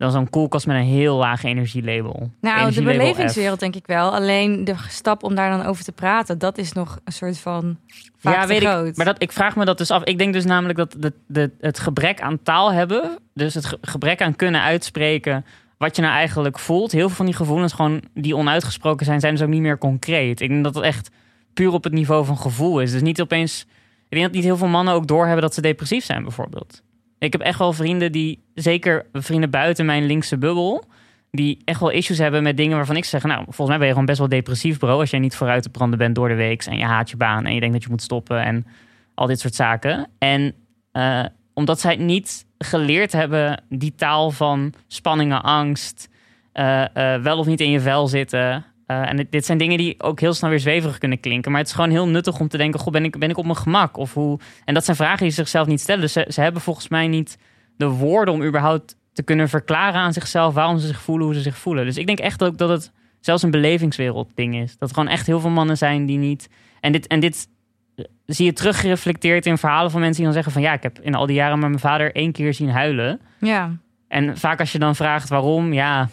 [0.03, 2.31] dan zo'n koelkast met een heel laag energielabel.
[2.41, 4.15] Nou, de belevingswereld denk ik wel.
[4.15, 7.77] Alleen de stap om daar dan over te praten, dat is nog een soort van
[8.19, 8.87] vaak ja, weet groot.
[8.87, 8.97] ik.
[8.97, 10.05] Maar dat, ik vraag me dat dus af.
[10.05, 13.79] Ik denk dus namelijk dat de, de, het gebrek aan taal hebben, dus het ge-
[13.81, 15.45] gebrek aan kunnen uitspreken
[15.79, 16.93] wat je nou eigenlijk voelt.
[16.93, 20.41] Heel veel van die gevoelens gewoon die onuitgesproken zijn, zijn dus ook niet meer concreet.
[20.41, 21.11] Ik denk dat het echt
[21.55, 22.93] puur op het niveau van gevoel is.
[22.93, 23.67] Dus niet opeens.
[24.09, 26.83] Ik denk dat niet heel veel mannen ook doorhebben dat ze depressief zijn, bijvoorbeeld.
[27.23, 30.85] Ik heb echt wel vrienden die, zeker vrienden buiten mijn linkse bubbel,
[31.31, 33.93] die echt wel issues hebben met dingen waarvan ik zeg, nou, volgens mij ben je
[33.93, 36.65] gewoon best wel depressief, bro, als jij niet vooruit te branden bent door de week
[36.65, 38.67] en je haat je baan en je denkt dat je moet stoppen en
[39.15, 40.09] al dit soort zaken.
[40.19, 40.55] En
[40.93, 46.09] eh, omdat zij niet geleerd hebben die taal van spanningen, angst,
[46.53, 48.65] eh, eh, wel of niet in je vel zitten.
[48.87, 51.51] Eh, en dit, zijn dingen die ook heel snel weer zweverig kunnen klinken.
[51.51, 53.45] Maar het is gewoon heel nuttig om te denken: goh, ben ik, ben ik op
[53.45, 53.97] mijn gemak?
[53.97, 54.39] Of hoe...
[54.65, 56.01] En dat zijn vragen die ze zichzelf niet stellen.
[56.01, 57.39] Dus ze, ze hebben volgens mij niet
[57.77, 61.41] de woorden om überhaupt te kunnen verklaren aan zichzelf waarom ze zich voelen, hoe ze
[61.41, 61.85] zich voelen.
[61.85, 64.79] Dus ik denk echt ook dat het zelfs een belevingswereld ding is.
[64.79, 66.49] Dat er gewoon echt heel veel mannen zijn die niet.
[66.81, 67.49] En dit, en dit
[67.95, 70.99] eh, zie je teruggereflecteerd in verhalen van mensen die dan zeggen: van ja, ik heb
[71.01, 73.21] in al die jaren maar mijn vader één keer zien huilen.
[73.41, 73.77] Ja,
[74.09, 76.09] En vaak als je dan vraagt waarom, ja,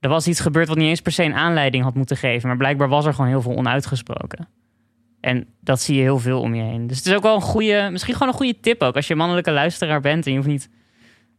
[0.00, 2.48] er was iets gebeurd wat niet eens per se een aanleiding had moeten geven.
[2.48, 4.48] Maar blijkbaar was er gewoon heel veel onuitgesproken.
[5.20, 6.86] En dat zie je heel veel om je heen.
[6.86, 8.96] Dus het is ook wel een goede, misschien gewoon een goede tip ook.
[8.96, 10.68] Als je mannelijke luisteraar bent en je hoeft niet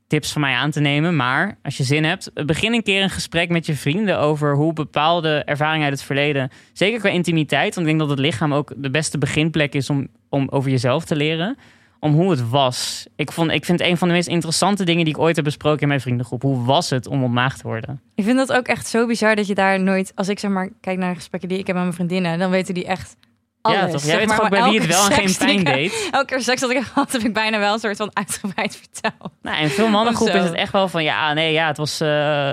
[0.08, 1.16] tips van mij aan te nemen.
[1.16, 4.74] Maar als je zin hebt, begin een keer een gesprek met je vrienden over hoe
[4.74, 8.74] bepaalde ervaringen uit het verleden, zeker qua intimiteit, want ik denk dat het lichaam ook
[8.78, 11.58] de beste beginplek is om, om over jezelf te leren
[12.00, 13.08] om hoe het was.
[13.16, 15.46] Ik, vond, ik vind het een van de meest interessante dingen die ik ooit heb
[15.46, 16.42] besproken in mijn vriendengroep.
[16.42, 18.02] Hoe was het om ontmaagd te worden?
[18.16, 20.12] ik vind dat ook echt zo bizar dat je daar nooit...
[20.16, 22.40] Als ik zeg maar kijk naar de gesprekken die ik heb met mijn vriendinnen...
[22.40, 23.16] dan weten die echt
[23.62, 23.80] alles.
[23.80, 24.04] ja, toch?
[24.04, 26.08] Jij weet maar bij wie het wel en geen pijn deed?
[26.12, 29.32] Elke keer seks dat ik gehad, heb ik bijna wel een soort van uitgebreid verteld.
[29.42, 31.04] Nou, in veel mannengroepen is het echt wel van...
[31.04, 32.08] Ja, nee, ja, het was eh,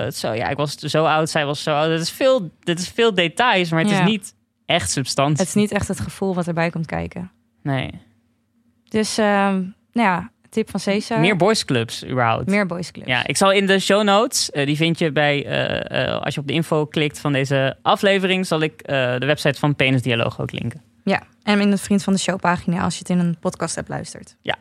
[0.09, 0.33] zo...
[0.33, 1.89] Ja, ik was zo oud, zij was zo oud.
[1.91, 3.99] Het is veel, dit is veel details, maar het Ja.
[3.99, 4.33] is niet
[4.65, 5.37] echt substantie.
[5.37, 7.31] Het is niet echt het gevoel wat erbij komt kijken.
[7.63, 7.89] Nee.
[8.95, 9.53] Dus, ehm,
[9.91, 11.19] nou ja, tip van Cesar.
[11.19, 12.45] Meer boysclubs, überhaupt.
[12.47, 13.07] Meer boys clubs.
[13.07, 16.33] Ja, ik zal in de show notes, eh, die vind je bij, eh, eh, als
[16.33, 20.41] je op de info klikt van deze aflevering, zal ik de website van Penis Dialoog
[20.41, 20.81] ook linken.
[21.03, 23.75] Ja, en in het Vriend van de Show pagina als je het in een podcast
[23.75, 24.35] hebt luistert.
[24.41, 24.57] Ja.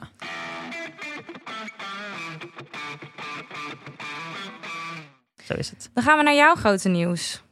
[5.44, 5.90] Zo is het.
[5.92, 7.43] Dan gaan we naar jouw grote nieuws.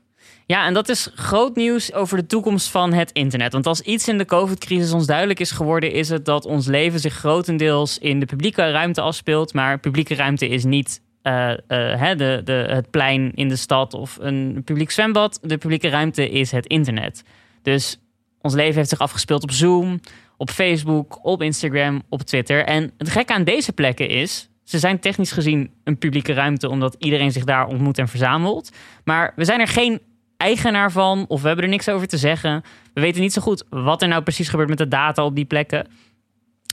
[0.52, 3.52] Ja, en dat is groot nieuws over de toekomst van het internet.
[3.52, 7.00] Want als iets in de COVID-crisis ons duidelijk is geworden, is het dat ons leven
[7.00, 9.54] zich grotendeels in de publieke ruimte afspeelt.
[9.54, 11.58] Maar publieke ruimte is niet eh, eh,
[12.00, 15.38] hè, de, de, het plein in de stad of een publiek zwembad.
[15.42, 17.24] De publieke ruimte is het internet.
[17.62, 18.00] Dus
[18.40, 20.00] ons leven heeft zich afgespeeld op Zoom,
[20.36, 22.64] op Facebook, op Instagram, op Twitter.
[22.64, 26.96] En het gekke aan deze plekken is, ze zijn technisch gezien een publieke ruimte omdat
[26.98, 28.70] iedereen zich daar ontmoet en verzamelt.
[29.04, 30.00] Maar we zijn er geen
[30.42, 32.62] eigenaar van of we hebben er niks over te zeggen.
[32.94, 35.44] We weten niet zo goed wat er nou precies gebeurt met de data op die
[35.44, 35.86] plekken.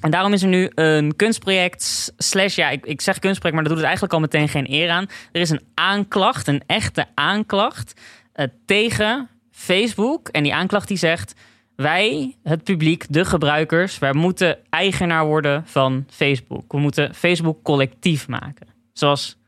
[0.02, 3.78] En daarom is er nu een kunstproject, slash, ja, ik, ik zeg kunstproject, maar dat
[3.78, 5.08] doet het eigenlijk al meteen geen eer aan.
[5.32, 8.02] Er is een aanklacht, een echte aanklacht
[8.34, 10.28] eh, tegen Facebook.
[10.28, 11.34] En die aanklacht die zegt,
[11.76, 16.72] wij, het publiek, de gebruikers, wij moeten eigenaar worden van Facebook.
[16.72, 18.68] We moeten Facebook collectief maken.
[18.94, 19.39] Zoals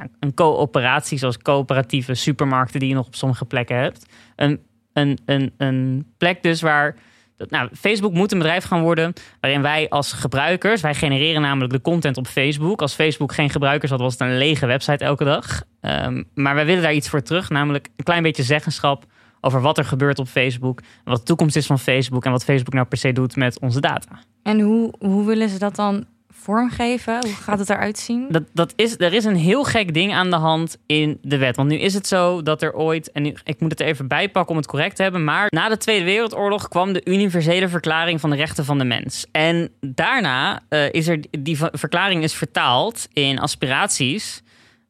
[0.00, 4.06] ja, een coöperatie, zoals coöperatieve supermarkten die je nog op sommige plekken hebt.
[4.36, 4.60] Een,
[4.92, 6.96] een, een, een plek dus waar...
[7.36, 11.72] dat- Nou, Facebook moet een bedrijf gaan worden waarin wij als gebruikers, wij genereren namelijk
[11.72, 12.80] de content op Facebook.
[12.82, 15.62] Als Facebook geen gebruikers had, was het een lege website elke dag.
[15.80, 19.04] Ehm, maar wij willen daar iets voor terug, namelijk een klein beetje zeggenschap
[19.40, 20.80] over wat er gebeurt op Facebook.
[21.04, 23.80] Wat de toekomst is van Facebook en wat Facebook nou per se doet met onze
[23.80, 24.18] data.
[24.42, 26.04] En hoe, hoe willen ze dat dan
[26.46, 27.20] vormgeven?
[27.20, 28.26] Hoe gaat het eruit zien?
[28.28, 31.56] Dat, dat is, er is een heel gek ding aan de hand in de wet.
[31.56, 34.50] Want nu is het zo dat er ooit, en ik moet het er even bijpakken
[34.50, 38.30] om het correct te hebben, maar na de Tweede Wereldoorlog kwam de Universele Verklaring van
[38.30, 39.26] de Rechten van de Mens.
[39.32, 44.42] En daarna uh, is er, die verklaring is vertaald in aspiraties.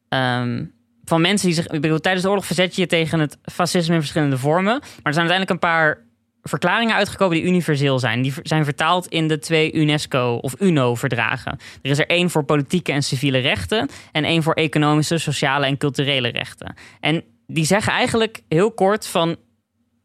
[0.09, 1.67] Um, van mensen die zich.
[1.67, 4.79] Ik bedoel, tijdens de oorlog verzet je je tegen het fascisme in verschillende vormen.
[4.79, 6.05] Maar er zijn uiteindelijk een paar
[6.47, 8.21] verklaringen uitgekomen die universeel zijn.
[8.21, 11.59] Die zijn vertaald in de twee UNESCO of UNO-verdragen.
[11.81, 15.77] Er is er één voor politieke en civiele rechten en één voor economische, sociale en
[15.77, 16.75] culturele rechten.
[16.99, 19.35] En die zeggen eigenlijk heel kort van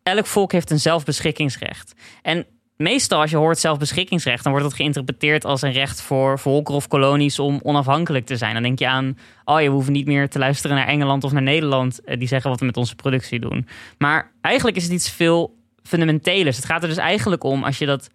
[0.02, 1.94] elk volk heeft een zelfbeschikkingsrecht.
[2.22, 6.76] En meestal als je hoort zelfbeschikkingsrecht, dan wordt dat geïnterpreteerd als een recht voor volkeren
[6.76, 8.54] of kolonies om onafhankelijk te zijn.
[8.54, 11.42] Dan denk je aan, oh je hoeft niet meer te luisteren naar Engeland of naar
[11.42, 13.68] Nederland, eh, die zeggen wat we met onze productie doen.
[13.98, 16.56] Maar eigenlijk is het iets veel fundamentelers.
[16.56, 18.10] Het gaat er dus eigenlijk om, als je dat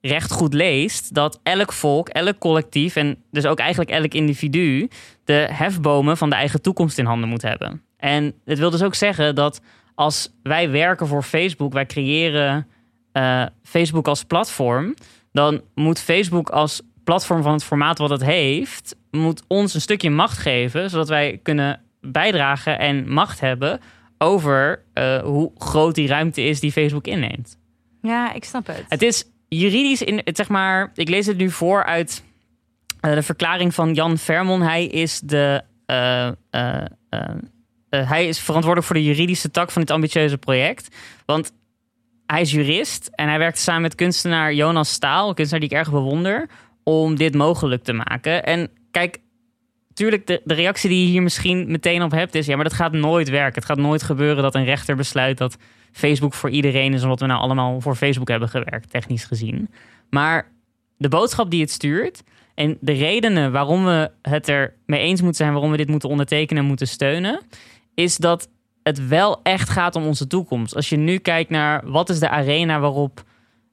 [0.00, 4.88] recht goed leest, dat elk volk, elk collectief en dus ook eigenlijk elk individu
[5.24, 7.82] de hefbomen van de eigen toekomst in handen moet hebben.
[7.96, 9.60] En het wil dus ook zeggen dat
[9.94, 12.66] als wij werken voor Facebook, wij creëren
[13.12, 14.94] uh, Facebook als platform,
[15.32, 20.10] dan moet Facebook als platform van het formaat wat het heeft, moet ons een stukje
[20.10, 23.80] macht geven, zodat wij kunnen bijdragen en macht hebben
[24.18, 27.58] over uh, hoe groot die ruimte is die Facebook inneemt.
[28.02, 28.84] Ja, ik snap het.
[28.88, 30.90] Het is juridisch in het zeg maar.
[30.94, 32.24] Ik lees het nu voor uit
[33.00, 34.60] uh, de verklaring van Jan Vermon.
[34.60, 35.62] Hij is de.
[35.86, 36.30] Uh,
[37.90, 40.96] hij is verantwoordelijk voor de juridische tak van dit ambitieuze project.
[41.26, 41.52] Want
[42.26, 45.84] hij is jurist en hij werkt samen met kunstenaar Jonas Staal, een kunstenaar die ik
[45.84, 46.48] erg bewonder,
[46.84, 48.44] om dit mogelijk te maken.
[48.44, 49.18] En kijk,
[49.98, 52.72] tuurlijk, de, de reactie die je hier misschien meteen op hebt is: ja, maar dat
[52.72, 53.54] gaat nooit werken.
[53.54, 55.56] Het gaat nooit gebeuren dat een rechter besluit dat
[55.92, 59.68] Facebook voor iedereen is, omdat we nou allemaal voor Facebook hebben gewerkt, technisch gezien.
[60.10, 60.50] Maar
[60.96, 62.22] de boodschap die het stuurt
[62.54, 66.08] en de redenen waarom we het er mee eens moeten zijn, waarom we dit moeten
[66.08, 67.40] ondertekenen en moeten steunen,
[67.94, 68.48] is dat
[68.82, 70.74] het wel echt gaat om onze toekomst.
[70.74, 73.24] Als je nu kijkt naar wat is de arena waarop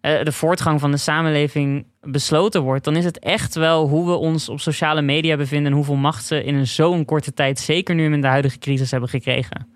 [0.06, 4.50] de voortgang van de samenleving besloten wordt, dan is het echt wel hoe we ons
[4.50, 8.14] op sociale media bevinden en hoeveel macht ze in een zo'n korte tijd, zeker nu
[8.14, 9.68] in de huidige crisis, hebben gekregen.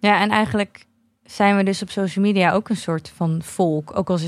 [0.00, 0.86] Ja, en eigenlijk
[1.24, 3.96] zijn we dus op social media ook een soort van volk.
[3.96, 4.18] Ook al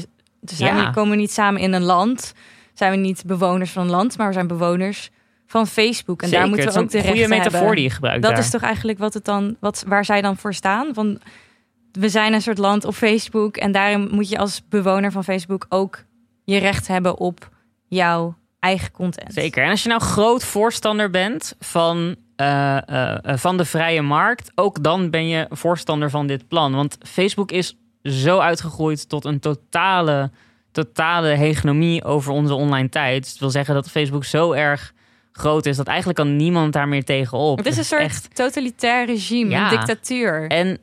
[0.44, 2.34] zijn we, komen we niet samen in een land,
[2.74, 5.10] zijn we niet bewoners van een land, maar we zijn bewoners
[5.46, 6.22] van Facebook.
[6.22, 8.22] En daar moeten we ook de goede metafoor die je gebruikt.
[8.22, 10.94] Dat is toch eigenlijk wat het dan, wat, waar zij dan voor staan?
[10.94, 11.20] Van
[11.98, 15.66] we zijn een soort land op Facebook en daarin moet je als bewoner van Facebook
[15.68, 16.04] ook
[16.44, 17.48] je recht hebben op
[17.86, 19.32] jouw eigen content.
[19.32, 19.64] Zeker.
[19.64, 24.82] En als je nou groot voorstander bent van, uh, uh, van de vrije markt, ook
[24.82, 26.74] dan ben je voorstander van dit plan.
[26.74, 30.30] Want Facebook is zo uitgegroeid tot een totale,
[30.72, 33.22] totale hegemonie over onze online tijd.
[33.22, 34.94] Dus het wil zeggen dat Facebook zo erg
[35.32, 37.58] groot is dat eigenlijk kan niemand daar meer tegenop.
[37.58, 38.34] Het is een soort echt...
[38.34, 39.64] totalitair regime, ja.
[39.64, 40.46] een dictatuur.
[40.46, 40.78] En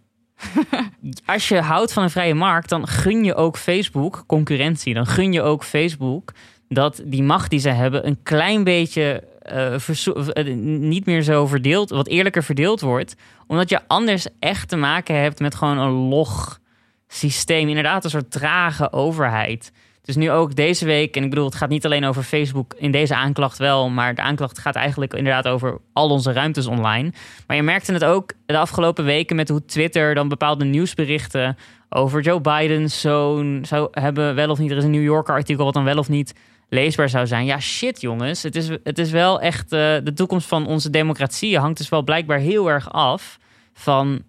[1.25, 4.93] als je houdt van een vrije markt, dan gun je ook Facebook concurrentie.
[4.93, 6.32] Dan gun je ook Facebook
[6.69, 12.08] dat die macht die ze hebben een klein beetje uh, niet meer zo verdeeld, wat
[12.08, 13.15] eerlijker verdeeld wordt.
[13.47, 16.60] Omdat je anders echt te maken hebt met gewoon een log
[17.08, 17.67] systeem.
[17.67, 19.71] Inderdaad, een soort trage overheid.
[20.04, 22.92] Dus nu ook deze week, en ik bedoel, het gaat niet alleen over Facebook in
[22.92, 27.12] deze aanklacht wel, maar de aanklacht gaat eigenlijk inderdaad over al onze ruimtes online.
[27.48, 31.58] Maar je merkte het ook de afgelopen weken met hoe Twitter dan bepaalde nieuwsberichten
[31.89, 34.72] over Joe Biden's zoon zou hebben, wel of niet.
[34.72, 36.34] Er is een New Yorker artikel wat dan wel of niet
[36.70, 37.46] leesbaar zou zijn.
[37.46, 38.44] Ja, shit jongens.
[38.44, 42.04] Het is, het is wel echt, uh, de toekomst van onze democratie hangt dus wel
[42.04, 43.38] blijkbaar heel erg af
[43.74, 44.22] van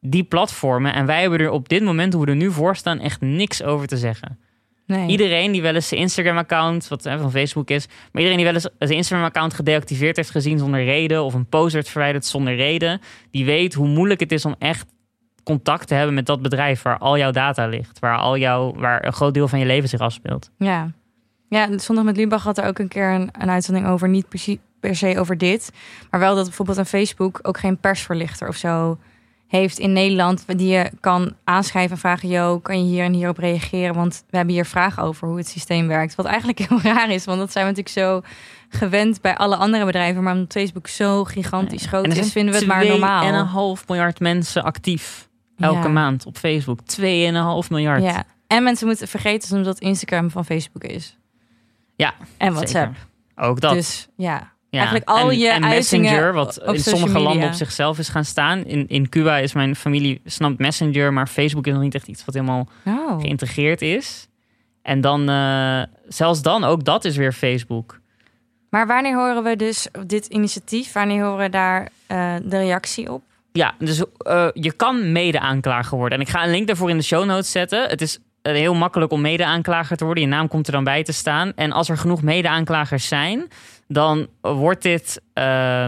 [0.00, 0.94] die platformen.
[0.94, 3.62] En wij hebben er op dit moment, hoe we er nu voor staan, echt niks
[3.62, 4.38] over te zeggen.
[4.92, 5.08] Nee.
[5.08, 8.68] Iedereen die wel eens zijn Instagram-account, wat van Facebook is, maar iedereen die wel eens
[8.78, 13.00] zijn Instagram-account gedeactiveerd heeft gezien zonder reden of een post werd verwijderd zonder reden,
[13.30, 14.86] die weet hoe moeilijk het is om echt
[15.42, 19.04] contact te hebben met dat bedrijf waar al jouw data ligt, waar, al jouw, waar
[19.04, 20.50] een groot deel van je leven zich afspeelt.
[20.56, 20.90] Ja,
[21.48, 24.58] ja Zondag met Liebach had er ook een keer een, een uitzending over, niet precies
[24.80, 25.72] per se over dit,
[26.10, 28.98] maar wel dat bijvoorbeeld een Facebook ook geen persverlichter of zo
[29.52, 33.28] heeft in Nederland, die je kan aanschrijven en vragen: Yo, kan je hier en hier
[33.28, 33.94] op reageren?
[33.94, 36.14] Want we hebben hier vragen over hoe het systeem werkt.
[36.14, 38.30] Wat eigenlijk heel raar is, want dat zijn we natuurlijk zo
[38.78, 40.22] gewend bij alle andere bedrijven.
[40.22, 43.24] Maar omdat Facebook zo gigantisch groot is, vinden we het maar normaal.
[43.24, 46.80] En een half miljard mensen actief elke maand op Facebook.
[47.00, 48.02] 2,5 miljard.
[48.02, 48.24] Ja.
[48.46, 51.16] En mensen moeten vergeten dat Instagram van Facebook is.
[51.96, 52.14] Ja.
[52.36, 52.96] En WhatsApp.
[53.36, 53.72] Ook dat.
[53.72, 54.52] Dus ja.
[54.72, 54.78] Ja.
[54.78, 58.64] Eigenlijk al en, je en Messenger, wat in sommige landen op zichzelf is gaan staan.
[58.64, 62.24] In, in Cuba is mijn familie snapt Messenger, maar Facebook is nog niet echt iets
[62.24, 63.20] wat helemaal oh.
[63.20, 64.28] geïntegreerd is.
[64.82, 68.00] En dan, uh, zelfs dan, ook dat is weer Facebook.
[68.70, 70.92] Maar wanneer horen we dus dit initiatief?
[70.92, 73.22] Wanneer horen we daar uh, de reactie op?
[73.52, 76.18] Ja, dus uh, je kan mede-aanklager worden.
[76.18, 77.88] En ik ga een link daarvoor in de show notes zetten.
[77.88, 80.22] Het is heel makkelijk om mede-aanklager te worden.
[80.22, 81.52] Je naam komt er dan bij te staan.
[81.54, 83.48] En als er genoeg mede-aanklagers zijn,
[83.88, 85.20] dan wordt dit.
[85.34, 85.86] Uh,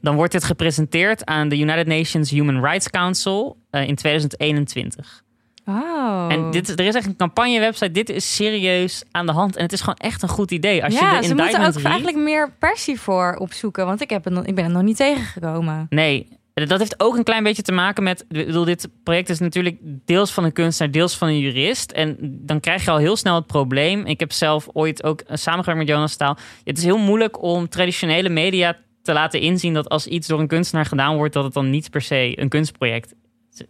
[0.00, 5.22] dan wordt dit gepresenteerd aan de United Nations Human Rights Council uh, in 2021.
[5.68, 6.26] Oh.
[6.28, 7.90] En dit, er is echt een campagne-website.
[7.90, 9.56] Dit is serieus aan de hand.
[9.56, 10.84] En het is gewoon echt een goed idee.
[10.84, 13.86] Als ja, je de ze moeten ook eigenlijk meer persie voor opzoeken.
[13.86, 15.86] Want ik, heb het, ik ben er nog niet tegengekomen.
[15.90, 16.28] Nee,
[16.66, 18.24] dat heeft ook een klein beetje te maken met.
[18.28, 21.90] Ik bedoel, dit project is natuurlijk deels van een kunstenaar, deels van een jurist.
[21.90, 24.06] En dan krijg je al heel snel het probleem.
[24.06, 26.36] Ik heb zelf ooit ook samengewerkt met Jonas Staal.
[26.64, 30.46] Het is heel moeilijk om traditionele media te laten inzien dat als iets door een
[30.46, 33.14] kunstenaar gedaan wordt, dat het dan niet per se een kunstproject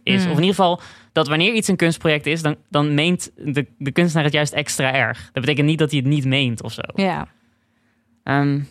[0.03, 0.21] is.
[0.21, 0.31] Hmm.
[0.31, 3.91] Of in ieder geval dat wanneer iets een kunstproject is, dan, dan meent de, de
[3.91, 5.29] kunstenaar het juist extra erg.
[5.33, 6.81] Dat betekent niet dat hij het niet meent of zo.
[6.93, 7.27] Ja.
[8.23, 8.67] Um,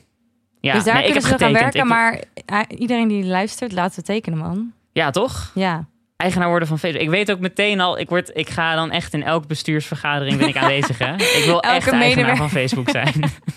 [0.61, 3.99] ja, dus daar nee, kunnen ze gaan werken, Ik- maar uh, iedereen die luistert, laten
[3.99, 4.73] we tekenen, man.
[4.93, 5.51] Ja, toch?
[5.55, 5.87] Ja.
[6.17, 7.03] Eigenaar worden van Facebook.
[7.03, 10.49] Ik weet ook meteen al, ik, word, ik ga dan echt in elke bestuursvergadering ben
[10.49, 10.99] ik aanwezig.
[10.99, 11.15] Hè?
[11.15, 13.15] Ik wil Elke echt eigenaar van Facebook zijn.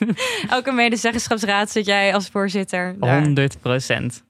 [0.49, 2.95] Elke medezeggenschapsraad zit jij als voorzitter.
[2.99, 3.21] daar.
[3.21, 4.23] 100 procent.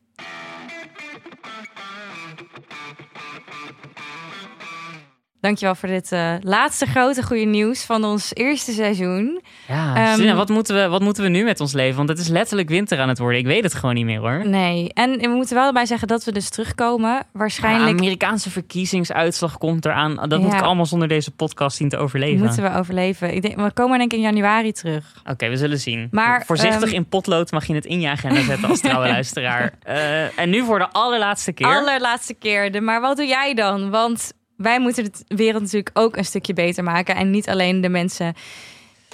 [5.42, 9.42] Dankjewel voor dit eh, laatste grote goede nieuws van ons eerste seizoen.
[9.68, 11.98] Ja, Ehm, wat, moeten we, wat moeten we nu met ons leven?
[11.98, 13.40] Want het is letterlijk winter aan het worden.
[13.40, 14.48] Ik weet het gewoon niet meer hoor.
[14.48, 17.26] Nee, en we moeten wel erbij zeggen dat we dus terugkomen.
[17.34, 20.16] Waarschijnlijk De Amerikaanse verkiezingsuitslag komt eraan.
[20.30, 20.58] Dat moet Ja.
[20.58, 22.46] ik allemaal zonder deze podcast zien te overleven.
[22.46, 23.34] moeten we overleven.
[23.36, 25.22] Ik denk, we komen denk ik in januari terug.
[25.30, 26.08] Oké, we zullen zien.
[26.12, 29.74] Maar, Voorzichtig ehm, in potlood mag je het in je agenda zetten als trouwe luisteraar.
[29.84, 31.68] Eh, en nu voor de allerlaatste keer.
[31.68, 32.72] Allerlaatste keer.
[32.72, 33.90] De, maar wat doe jij dan?
[33.90, 37.16] Want wij moeten de wereld natuurlijk ook een stukje beter maken.
[37.16, 38.34] En niet alleen de mensen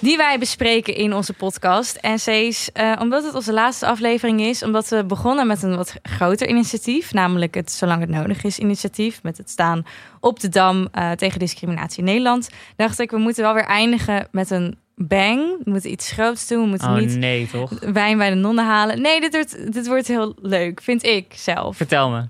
[0.02, 1.96] die wij bespreken in onze podcast.
[1.96, 5.94] En Cees, eh, omdat het onze laatste aflevering is, omdat we begonnen met een wat
[6.02, 9.86] groter initiatief, namelijk het Zolang het nodig is initiatief, met het staan
[10.20, 14.28] op de Dam eh, tegen discriminatie in Nederland, dacht ik, we moeten wel weer eindigen
[14.32, 15.58] met een bang.
[15.64, 17.80] We moeten iets groots doen, we moeten Oh niet nee, toch?
[17.80, 19.02] wijn bij de nonnen halen.
[19.02, 21.78] Nee, dit wordt, dit wordt heel leuk, vind ik zelf.
[21.78, 22.28] Vertel me.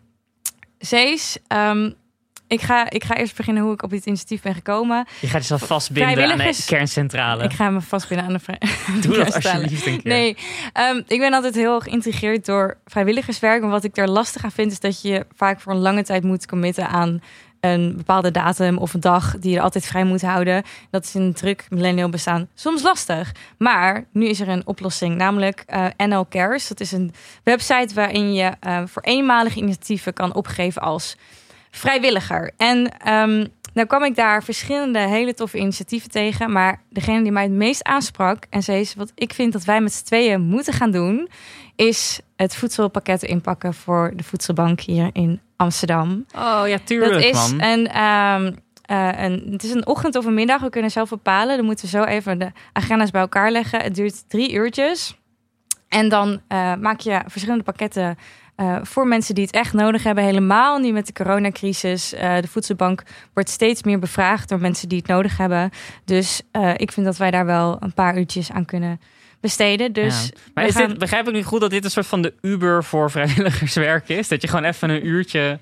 [0.79, 1.91] Cees, ehm,
[2.47, 5.07] ik, ga, ik ga eerst beginnen hoe ik op dit initiatief ben gekomen.
[5.19, 7.43] Je gaat jezelf vastbinden aan de Vrijwilligers- kerncentrale.
[7.43, 8.61] Ik ga me vastbinden aan de vrij.
[9.01, 10.11] Doe dat alsjeblieft een keer.
[10.11, 10.37] Nee,
[10.73, 13.63] ehm, ik ben altijd heel geïntrigeerd door vrijwilligerswerk.
[13.63, 16.23] En wat ik er lastig aan vind, is dat je vaak voor een lange tijd
[16.23, 17.21] moet committen aan
[17.59, 20.63] een bepaalde datum of een dag die je altijd vrij moet houden.
[20.89, 23.31] Dat is in een druk millennial bestaan soms lastig.
[23.57, 26.67] Maar nu is er een oplossing, namelijk eh, NL Cares.
[26.67, 31.15] Dat is een website waarin je eh, voor eenmalige initiatieven kan opgeven als
[31.77, 32.51] vrijwilliger.
[32.57, 33.45] En ehm
[33.77, 36.51] nou kwam ik daar verschillende hele toffe initiatieven tegen.
[36.51, 39.81] Maar degene die mij het meest aansprak en zei is wat ik vind dat wij
[39.81, 41.29] met z'n tweeën moeten gaan doen,
[41.75, 46.25] is het voedselpakketten inpakken voor de voedselbank hier in Amsterdam.
[46.35, 47.61] Oh ja, tuurlijk dat is man.
[47.61, 50.61] een, ehm, eh, een, het is een ochtend of een middag.
[50.61, 51.57] We kunnen zelf bepalen.
[51.57, 53.81] Dan moeten we zo even de agenda's bij elkaar leggen.
[53.81, 55.17] Het duurt drie uurtjes.
[55.87, 58.17] En dan eh, maak je verschillende pakketten
[58.57, 60.23] eh, voor mensen die het echt nodig hebben.
[60.23, 62.13] Helemaal nu met de coronacrisis.
[62.13, 65.69] Eh, de voedselbank wordt steeds meer bevraagd door mensen die het nodig hebben.
[66.05, 68.99] Dus eh, ik vind dat wij daar wel een paar uurtjes aan kunnen
[69.41, 69.93] besteden.
[69.93, 70.39] Dus Ja.
[70.53, 72.33] Maar we is gaan- dit, begrijp ik nu goed dat dit een soort van de
[72.41, 74.27] Uber voor vrijwilligerswerk is?
[74.27, 75.59] Dat je gewoon even een uurtje...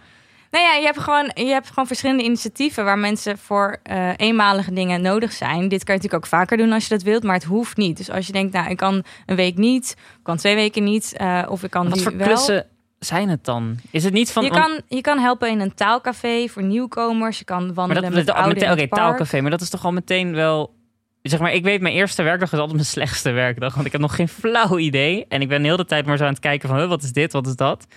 [0.52, 3.78] Nou ja, je hebt gewoon, je hebt gewoon verschillende initiatieven waar mensen voor
[4.18, 5.68] eenmalige dingen nodig zijn.
[5.68, 7.98] Dit kan je natuurlijk ook vaker doen als je dat wilt, maar het hoeft niet.
[7.98, 11.16] Dus als je denkt, nou, ik kan een week niet, ik kan twee weken niet,
[11.48, 12.28] of ik kan Wat nu voor wel.
[12.28, 12.66] klussen
[13.06, 13.78] zijn het dan?
[13.92, 14.44] Is het niet van...
[14.44, 17.40] Je want- kan, je kan helpen in een taalcafé voor nieuwkomers.
[17.40, 19.92] Je kan maar wandelen dat, met dat, ouderen Oké, taalcafé, maar dat is toch al
[19.92, 20.74] meteen wel...
[21.22, 23.74] Zeg maar, ik weet, mijn eerste werkdag is altijd mijn slechtste werkdag.
[23.74, 25.26] Want ik heb nog geen flauw idee.
[25.28, 26.88] En ik ben de hele tijd maar zo aan het kijken van...
[26.88, 27.88] wat is dit, wat is dat?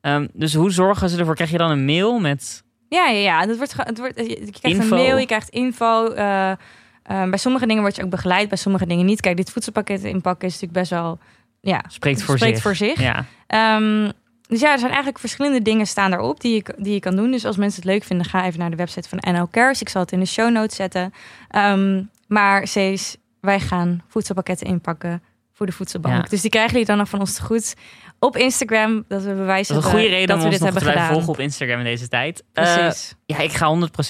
[0.00, 1.34] Ehm, dus hoe zorgen ze ervoor?
[1.34, 2.64] Krijg je dan een mail met...
[2.88, 3.40] Ja, ja, ja.
[3.40, 4.82] Het wordt, het wordt, je krijgt Info.
[4.96, 6.08] een mail, je krijgt info.
[6.08, 6.56] eh, eh,
[7.02, 9.20] bij sommige dingen word je ook begeleid, bij sommige dingen niet.
[9.20, 11.18] Kijk, dit voedselpakket inpakken is natuurlijk best wel...
[11.60, 12.62] Ja, Spreekt voor spreekt zich.
[12.62, 13.00] voor zich.
[13.00, 13.24] Ja.
[13.46, 14.10] Ehm,
[14.48, 17.30] dus ja, er zijn eigenlijk verschillende dingen staan daarop die je, die je kan doen.
[17.30, 19.80] Dus als mensen het leuk vinden, ga even naar de website van NL Cares.
[19.80, 21.12] Ik zal het in de show notes zetten.
[21.48, 26.14] Ehm, maar Cees, wij gaan voedselpakketten inpakken voor de voedselbank.
[26.22, 26.30] Ja.
[26.30, 27.74] Dus die krijgen jullie dan nog van ons te goed
[28.18, 29.04] op Instagram.
[29.08, 31.12] Dat we bewijzen Dat een goede reden dat we dit hebben gedaan.
[31.12, 32.44] volgen op Instagram in deze tijd.
[32.52, 33.14] Eh, Precies.
[33.26, 33.66] ja, ik ga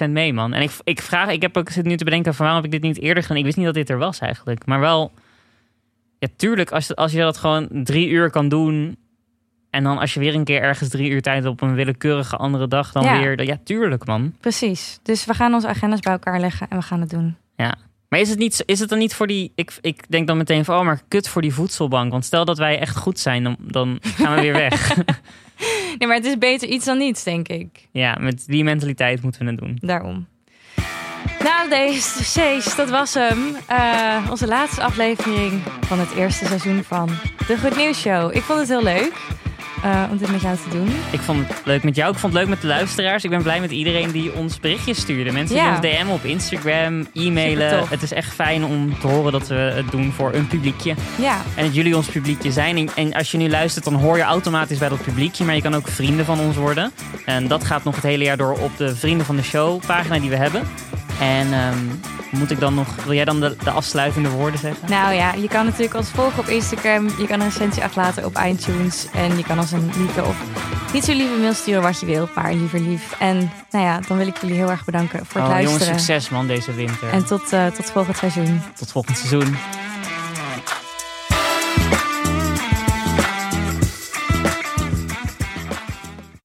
[0.07, 0.53] 100% mee, man.
[0.53, 2.80] En ik, ik vraag, ik heb ook zit nu te bedenken van waarom heb ik
[2.80, 3.39] dit niet eerder gedaan.
[3.39, 4.66] Ik wist niet dat dit er was eigenlijk.
[4.66, 5.12] Maar wel,
[6.18, 8.97] ja, tuurlijk, als, als je dat gewoon drie uur kan doen.
[9.77, 12.37] En dan als je weer een keer ergens drie uur tijd hebt op een willekeurige
[12.37, 13.18] andere dag, dan Ja.
[13.18, 13.43] weer.
[13.45, 14.35] Ja, tuurlijk, man.
[14.41, 14.99] Precies.
[15.03, 17.37] Dus we gaan onze agendas bij elkaar leggen en we gaan het doen.
[18.09, 19.53] Maar is het, niet, is het dan niet voor die...
[19.55, 22.11] Ik, ik denk dan meteen van, oh, maar kut voor die voedselbank.
[22.12, 24.97] Want stel dat wij echt goed zijn, dan, dan gaan we weer weg.
[25.99, 27.89] Nee, maar het is beter iets dan niets, denk ik.
[27.93, 29.79] ja, met die mentaliteit moeten we het doen.
[29.81, 30.27] Daarom.
[31.43, 33.39] Nou, deze dat was hem.
[33.66, 37.09] Eh, onze laatste aflevering van het eerste seizoen van
[37.47, 38.35] de Goed Nieuws Show.
[38.37, 39.12] Ik vond het heel leuk
[39.83, 40.89] eh, om dit met jou te doen.
[41.11, 42.12] Ik vond het leuk met jou.
[42.12, 43.24] Ik vond het leuk met de luisteraars.
[43.24, 45.33] Ik ben blij met iedereen die ons berichtjes stuurde.
[45.33, 45.79] Mensen Ja.
[45.81, 47.85] die ons DM op Instagram, e-mailen.
[47.89, 50.95] Het is echt fijn om te horen dat we het doen voor een publiekje.
[51.18, 52.77] Ja, En dat jullie ons publiekje zijn.
[52.77, 55.45] En- En als je nu luistert, dan hoor je automatisch bij dat publiekje.
[55.45, 56.93] Maar je kan ook vrienden van ons worden.
[57.24, 60.18] En dat gaat nog het hele jaar door op de Vrienden van de Show pagina
[60.18, 60.62] die we hebben.
[61.20, 61.77] En ehm,
[62.31, 63.05] moet ik dan nog...
[63.05, 64.91] Wil jij dan de, de afsluitende woorden zeggen?
[64.91, 67.09] nou ja, je kan natuurlijk ons volgen op Instagram.
[67.18, 69.07] Je kan een recensie achterlaten op iTunes.
[69.14, 70.37] En je kan ons een lieve of
[70.93, 72.29] niet zo lieve mail sturen wat je wil.
[72.35, 73.14] Maar liever lief.
[73.19, 76.01] En nou ja, dan wil ik jullie heel erg bedanken voor het Oh, jongens, luisteren.
[76.01, 77.09] succes man deze winter.
[77.11, 78.62] En tot, eh, tot volgend seizoen.
[78.79, 79.57] Tot volgend seizoen.